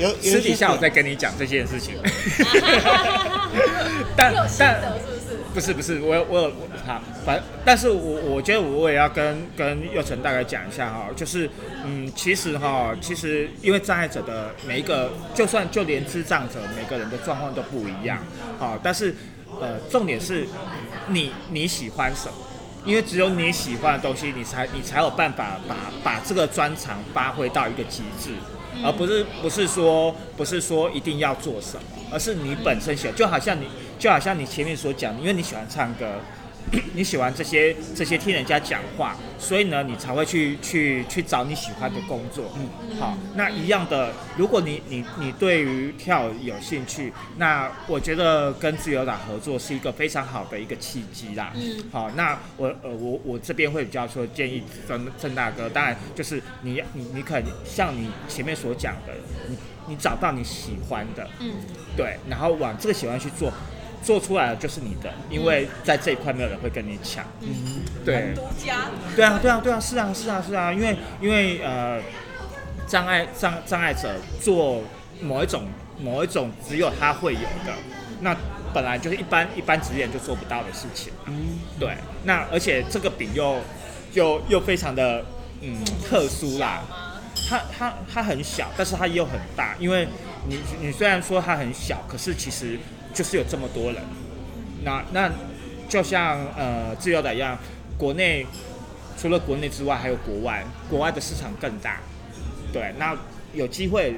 [0.00, 1.94] 有私底下我再跟你讲这件事情。
[4.16, 4.86] 但但是
[5.52, 5.60] 不是？
[5.60, 11.50] 不是不是，我有我有我好，反但是我我觉得我也要跟跟佑成大概讲一下哈，就是
[11.84, 18.18] 嗯，其实哈，其实因为障碍者的每一个，就算就连智障者每个人的状况都不一样，
[18.58, 19.14] 好，但是
[19.60, 20.46] 呃，重点是
[21.08, 22.34] 你你喜欢什么？
[22.84, 28.30] 因为只有你喜欢的东西，你才你才有办法把把这个专长发挥到一个极致，
[28.84, 33.66] 而不是不是说不是说一定要做什么，而是你本身喜欢，就好像你
[33.98, 36.06] 就好像你前面所讲，因为你喜欢唱歌，
[36.94, 42.52] 你喜欢这些这些听人家讲话，所以呢，你才会去去去找你喜欢的工作。
[42.56, 51.52] 嗯，好，那一样的，如果你你你对于跳有兴趣，那我觉得跟自由党合作是一个非常好的一个契机啦。
[51.56, 59.14] 嗯，好，那我呃我我这边会比较说建议郑郑大哥，当然就是你你你可能像你前面所讲的，
[59.48, 59.56] 你
[59.88, 61.54] 你找到你喜欢的，嗯，
[61.96, 63.52] 对，然后往这个喜欢去做，
[64.02, 67.24] 做出来的就是你的，因为在这一块没有人会跟你抢。
[67.40, 72.00] 嗯，对，独家，对啊，对啊，对啊，是啊，是啊，是啊，因为因为呃，
[72.86, 74.82] 障碍障障碍者做
[75.20, 75.64] 某一种
[75.98, 77.74] 某一种只有他会有的，
[78.20, 78.34] 那
[78.72, 81.12] 本来就是一般一般职业人就做不到的事情。
[81.26, 81.94] 嗯，对，
[82.24, 83.58] 那而且这个饼又
[84.14, 85.24] 又又非常的
[85.60, 85.76] 嗯
[86.08, 86.82] 特殊啦，
[87.48, 90.08] 它它它很小，但是它又很大，因为
[90.48, 92.78] 你你虽然说它很小，可是其实
[93.12, 94.02] 就是有这么多人。
[94.84, 95.30] 那那
[95.88, 97.58] 就像呃自由的一样，
[97.98, 98.46] 国内
[99.18, 102.00] 除了国内之外，还有国外，国外的市场更大。
[102.72, 103.16] 对，那
[103.52, 104.14] 有机会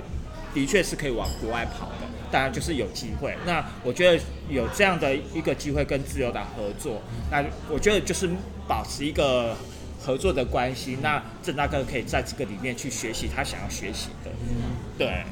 [0.55, 3.35] 的确是可以往国外跑的，当然就是有机会。
[3.47, 8.29] 那我觉得有这样的一个机会跟自由党合作，那我觉得就是
[8.69, 9.57] 保持一个
[9.99, 10.99] 合作的关系。
[11.01, 14.31] 那郑大哥可以在这个里面去学习他想要学习的，
[14.99, 15.25] 对，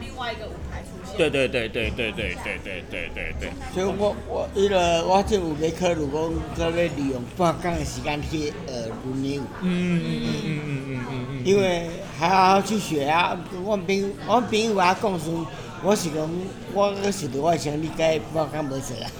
[0.00, 1.16] 另外一个舞台出现。
[1.16, 3.50] 对对对对对对对对对对对。
[3.74, 13.38] 所以我我迄个我政府要考虑讲，可要利用半工的时间去呃轮流，嗯嗯嗯嗯嗯嗯嗯嗯，因为还要去学啊。
[13.64, 15.46] 我朋友我朋友也讲说，
[15.82, 16.30] 我是讲
[16.72, 19.10] 我个是我想理解半工无做啊。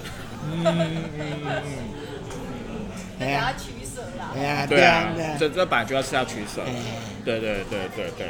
[0.45, 0.77] 嗯嗯
[1.17, 1.63] 嗯嗯
[3.19, 4.33] 哎呀，取舍啦。
[4.35, 6.61] 哎呀，对啊对啊，，这这本来就要是要取舍。
[6.65, 6.73] 哎，
[7.23, 8.27] 对对对对对。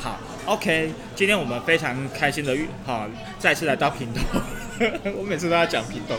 [0.00, 3.06] 好，OK，今天我们非常开心的遇，好，
[3.38, 4.22] 再次来到屏东，
[5.16, 6.16] 我每次都要讲屏东，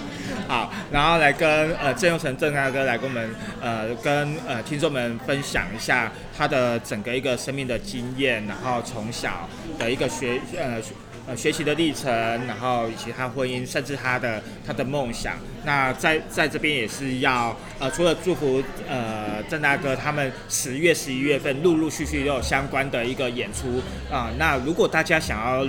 [0.48, 3.30] 好，然后来跟呃郑佑成郑大哥来跟我们
[3.62, 9.48] 呃跟呃听众们分享一下他的整个一个生命的经验，然后从小
[9.78, 10.82] 的一个学呃。
[11.26, 12.12] 呃，学习的历程，
[12.46, 15.36] 然后以及他婚姻，甚至他的他的梦想。
[15.64, 23.82] 那在在这边也是要呃，除了祝福呃郑大哥他们十月、十一月份陆陆续续都有相关的一个演出
[24.14, 25.66] 啊、那如果大家想要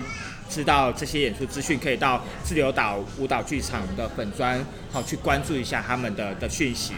[0.49, 4.59] 知道这些演出资讯，可以到自由岛舞蹈剧场的粉专
[4.93, 6.95] 好去关注一下他们的的讯息。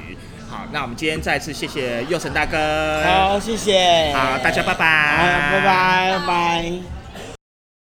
[0.48, 3.02] 好，那我们今天再次谢谢佑成大哥。
[3.04, 4.12] 好，谢谢。
[4.14, 6.95] 好大家拜拜好，拜拜拜拜。